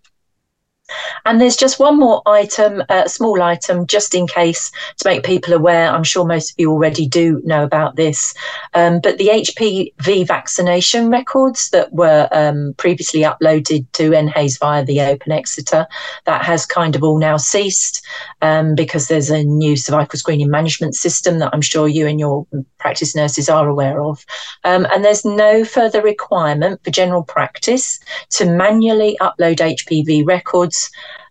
And 1.26 1.42
there's 1.42 1.56
just 1.56 1.80
one 1.80 1.98
more 1.98 2.22
item, 2.28 2.82
a 2.82 2.94
uh, 2.94 3.08
small 3.08 3.42
item, 3.42 3.88
just 3.88 4.14
in 4.14 4.28
case 4.28 4.70
to 4.98 5.10
make 5.10 5.24
people 5.24 5.54
aware. 5.54 5.90
I'm 5.90 6.04
sure 6.04 6.26
most 6.26 6.52
of 6.52 6.56
you 6.60 6.72
already 6.72 7.08
do 7.08 7.42
know 7.44 7.64
about 7.64 7.96
this. 7.96 8.34
Um, 8.76 9.00
but 9.02 9.18
the 9.18 9.30
HPV 9.30 10.28
vaccination 10.28 11.10
records 11.10 11.70
that 11.70 11.92
were 11.92 12.30
um, 12.32 12.76
previously 12.78 13.22
uploaded 13.22 13.88
to 13.94 14.12
NHAIS 14.12 14.60
via 14.60 14.86
the 14.86 15.02
Open 15.02 15.32
Exeter, 15.32 15.88
that 16.26 16.46
has 16.46 16.66
kind 16.66 16.96
of 16.96 17.04
all 17.04 17.18
now 17.18 17.38
ceased 17.38 18.06
um, 18.42 18.76
because 18.76 19.08
there's 19.08 19.32
a 19.32 19.44
new 19.44 19.76
cervical 19.76 20.20
screening 20.20 20.52
management 20.52 20.96
system 20.96 21.40
that 21.40 21.50
I'm 21.54 21.62
sure 21.62 21.88
you 21.88 22.06
and 22.06 22.20
your 22.20 22.46
practice 22.78 23.16
nurses 23.16 23.50
are 23.50 23.68
aware 23.68 24.04
of. 24.04 24.24
Um, 24.64 24.86
and 24.94 25.04
there's 25.04 25.26
no 25.26 25.66
further 25.66 26.04
requirement 26.04 26.84
for 26.84 26.92
general 26.92 27.24
practice 27.24 28.00
to 28.32 28.46
manually 28.46 29.18
upload 29.20 29.58
HPV 29.58 30.28
records 30.28 30.75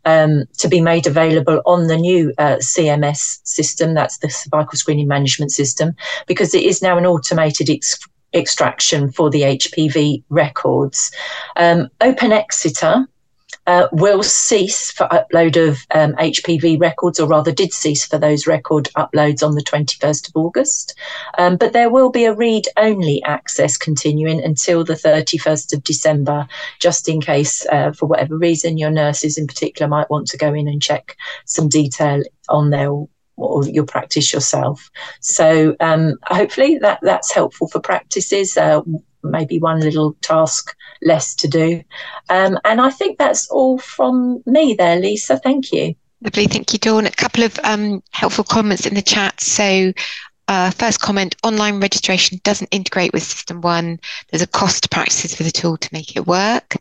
um, 0.04 0.44
to 0.58 0.68
be 0.68 0.80
made 0.80 1.06
available 1.06 1.62
on 1.66 1.86
the 1.86 1.96
new 1.96 2.32
uh, 2.38 2.56
CMS 2.56 3.40
system, 3.44 3.94
that's 3.94 4.18
the 4.18 4.30
cervical 4.30 4.78
screening 4.78 5.08
management 5.08 5.52
system, 5.52 5.94
because 6.26 6.54
it 6.54 6.62
is 6.62 6.82
now 6.82 6.98
an 6.98 7.06
automated 7.06 7.70
ex- 7.70 7.98
extraction 8.34 9.10
for 9.12 9.30
the 9.30 9.42
HPV 9.42 10.22
records. 10.28 11.10
Um, 11.56 11.88
Open 12.00 12.32
Exeter 12.32 13.06
uh, 13.66 13.88
will 13.92 14.22
cease 14.22 14.90
for 14.90 15.08
upload 15.08 15.56
of 15.56 15.78
um, 15.90 16.12
HPV 16.14 16.80
records, 16.80 17.18
or 17.18 17.28
rather 17.28 17.52
did 17.52 17.72
cease 17.72 18.04
for 18.04 18.18
those 18.18 18.46
record 18.46 18.88
uploads 18.96 19.42
on 19.42 19.54
the 19.54 19.62
21st 19.62 20.28
of 20.28 20.36
August. 20.36 20.94
Um, 21.38 21.56
but 21.56 21.72
there 21.72 21.90
will 21.90 22.10
be 22.10 22.24
a 22.24 22.34
read 22.34 22.66
only 22.76 23.22
access 23.24 23.76
continuing 23.76 24.42
until 24.42 24.84
the 24.84 24.94
31st 24.94 25.74
of 25.74 25.84
December, 25.84 26.46
just 26.78 27.08
in 27.08 27.20
case, 27.20 27.66
uh, 27.66 27.92
for 27.92 28.06
whatever 28.06 28.36
reason, 28.36 28.78
your 28.78 28.90
nurses 28.90 29.38
in 29.38 29.46
particular 29.46 29.88
might 29.88 30.10
want 30.10 30.26
to 30.28 30.38
go 30.38 30.52
in 30.52 30.68
and 30.68 30.82
check 30.82 31.16
some 31.44 31.68
detail 31.68 32.22
on 32.48 32.70
their 32.70 32.90
or 33.36 33.66
your 33.66 33.84
practice 33.84 34.32
yourself. 34.32 34.90
So 35.20 35.74
um, 35.80 36.14
hopefully 36.24 36.78
that 36.78 37.00
that's 37.02 37.32
helpful 37.32 37.68
for 37.68 37.80
practices. 37.80 38.56
Uh, 38.56 38.82
maybe 39.24 39.58
one 39.58 39.80
little 39.80 40.14
task 40.22 40.74
less 41.02 41.34
to 41.36 41.48
do. 41.48 41.82
Um, 42.28 42.58
and 42.64 42.80
I 42.80 42.90
think 42.90 43.18
that's 43.18 43.48
all 43.50 43.78
from 43.78 44.42
me 44.46 44.74
there, 44.74 44.96
Lisa. 44.96 45.38
Thank 45.38 45.72
you. 45.72 45.94
Lovely, 46.22 46.46
thank 46.46 46.72
you, 46.72 46.78
Dawn. 46.78 47.06
A 47.06 47.10
couple 47.10 47.44
of 47.44 47.58
um, 47.64 48.02
helpful 48.10 48.44
comments 48.44 48.86
in 48.86 48.94
the 48.94 49.02
chat. 49.02 49.40
So, 49.40 49.92
uh, 50.48 50.70
first 50.70 51.00
comment: 51.00 51.36
online 51.42 51.80
registration 51.80 52.40
doesn't 52.44 52.68
integrate 52.68 53.12
with 53.12 53.22
SystmOne. 53.22 53.98
There's 54.30 54.42
a 54.42 54.46
cost 54.46 54.84
to 54.84 54.88
practices 54.88 55.34
for 55.34 55.42
the 55.42 55.50
tool 55.50 55.76
to 55.76 55.88
make 55.92 56.16
it 56.16 56.26
work. 56.26 56.76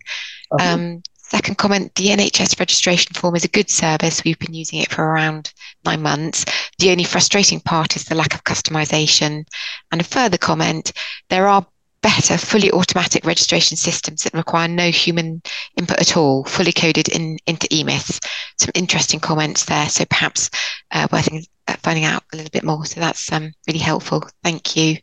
Uh-huh. 0.51 0.73
Um, 0.73 1.03
Second 1.33 1.57
comment, 1.57 1.95
the 1.95 2.09
NHS 2.09 2.59
registration 2.59 3.15
form 3.15 3.35
is 3.35 3.43
a 3.43 3.47
good 3.47 3.67
service. 3.67 4.23
We've 4.23 4.37
been 4.37 4.53
using 4.53 4.77
it 4.77 4.91
for 4.91 5.03
around 5.03 5.51
nine 5.83 6.03
months. 6.03 6.45
The 6.77 6.91
only 6.91 7.05
frustrating 7.05 7.59
part 7.59 7.95
is 7.95 8.05
the 8.05 8.13
lack 8.13 8.35
of 8.35 8.43
customization. 8.43 9.43
And 9.91 9.99
a 9.99 10.03
further 10.03 10.37
comment, 10.37 10.91
there 11.31 11.47
are 11.47 11.65
better 12.03 12.37
fully 12.37 12.69
automatic 12.71 13.25
registration 13.25 13.77
systems 13.77 14.23
that 14.23 14.33
require 14.35 14.67
no 14.67 14.91
human 14.91 15.41
input 15.77 15.99
at 15.99 16.15
all, 16.15 16.43
fully 16.43 16.73
coded 16.73 17.07
in 17.07 17.39
into 17.47 17.67
EMIS. 17.71 18.19
Some 18.59 18.71
interesting 18.75 19.19
comments 19.19 19.65
there. 19.65 19.89
So 19.89 20.05
perhaps 20.05 20.51
uh, 20.91 21.07
worth 21.11 21.29
uh, 21.67 21.75
finding 21.81 22.05
out 22.05 22.23
a 22.31 22.35
little 22.35 22.51
bit 22.51 22.63
more. 22.63 22.85
So 22.85 22.99
that's 22.99 23.31
um, 23.31 23.53
really 23.67 23.79
helpful. 23.79 24.23
Thank 24.43 24.75
you. 24.75 24.97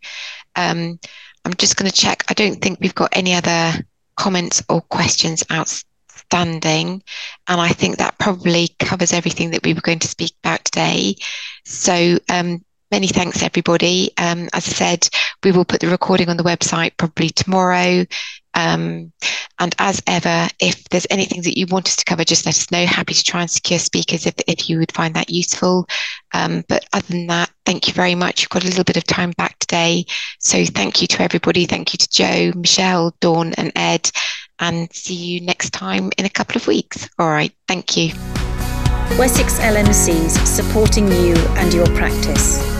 Um, 0.54 1.00
I'm 1.44 1.54
just 1.54 1.76
going 1.76 1.90
to 1.90 1.96
check. 1.96 2.22
I 2.28 2.34
don't 2.34 2.60
think 2.60 2.78
we've 2.80 2.94
got 2.94 3.10
any 3.12 3.34
other 3.34 3.72
comments 4.16 4.62
or 4.68 4.82
questions 4.82 5.42
outstanding. 5.50 7.02
And 7.48 7.60
I 7.60 7.70
think 7.70 7.96
that 7.96 8.18
probably 8.18 8.68
covers 8.78 9.14
everything 9.14 9.50
that 9.52 9.64
we 9.64 9.72
were 9.72 9.80
going 9.80 10.00
to 10.00 10.08
speak 10.08 10.34
about 10.44 10.64
today. 10.66 11.16
So, 11.64 12.18
um, 12.28 12.62
many 12.90 13.06
thanks, 13.06 13.42
everybody. 13.42 14.10
Um, 14.18 14.48
as 14.52 14.66
I 14.68 14.72
said, 14.72 15.08
we 15.44 15.52
will 15.52 15.64
put 15.64 15.80
the 15.80 15.88
recording 15.88 16.28
on 16.28 16.36
the 16.36 16.42
website 16.42 16.96
probably 16.96 17.30
tomorrow. 17.30 18.04
Um, 18.54 19.12
and 19.58 19.74
as 19.78 20.02
ever, 20.06 20.48
if 20.58 20.84
there's 20.84 21.06
anything 21.10 21.42
that 21.42 21.56
you 21.56 21.66
want 21.66 21.86
us 21.86 21.96
to 21.96 22.04
cover, 22.04 22.24
just 22.24 22.46
let 22.46 22.56
us 22.56 22.70
know. 22.70 22.84
Happy 22.86 23.14
to 23.14 23.22
try 23.22 23.42
and 23.42 23.50
secure 23.50 23.78
speakers 23.78 24.26
if, 24.26 24.34
if 24.46 24.68
you 24.68 24.78
would 24.78 24.92
find 24.92 25.14
that 25.14 25.30
useful. 25.30 25.86
Um, 26.32 26.64
but 26.68 26.86
other 26.92 27.06
than 27.08 27.26
that, 27.28 27.50
thank 27.64 27.86
you 27.86 27.94
very 27.94 28.14
much. 28.14 28.40
You've 28.40 28.50
got 28.50 28.64
a 28.64 28.68
little 28.68 28.84
bit 28.84 28.96
of 28.96 29.04
time 29.04 29.32
back 29.32 29.58
today. 29.58 30.04
So 30.38 30.64
thank 30.64 31.00
you 31.00 31.06
to 31.08 31.22
everybody. 31.22 31.66
Thank 31.66 31.92
you 31.92 31.98
to 31.98 32.08
Joe, 32.08 32.52
Michelle, 32.56 33.14
Dawn, 33.20 33.54
and 33.54 33.72
Ed 33.76 34.10
and 34.58 34.92
see 34.92 35.14
you 35.14 35.40
next 35.40 35.70
time 35.70 36.10
in 36.18 36.24
a 36.24 36.30
couple 36.30 36.56
of 36.56 36.66
weeks. 36.66 37.08
All 37.18 37.30
right, 37.30 37.52
thank 37.66 37.96
you. 37.96 38.12
Wessex 39.18 39.58
LMCs 39.58 40.46
supporting 40.46 41.08
you 41.08 41.34
and 41.56 41.74
your 41.74 41.86
practice. 41.86 42.79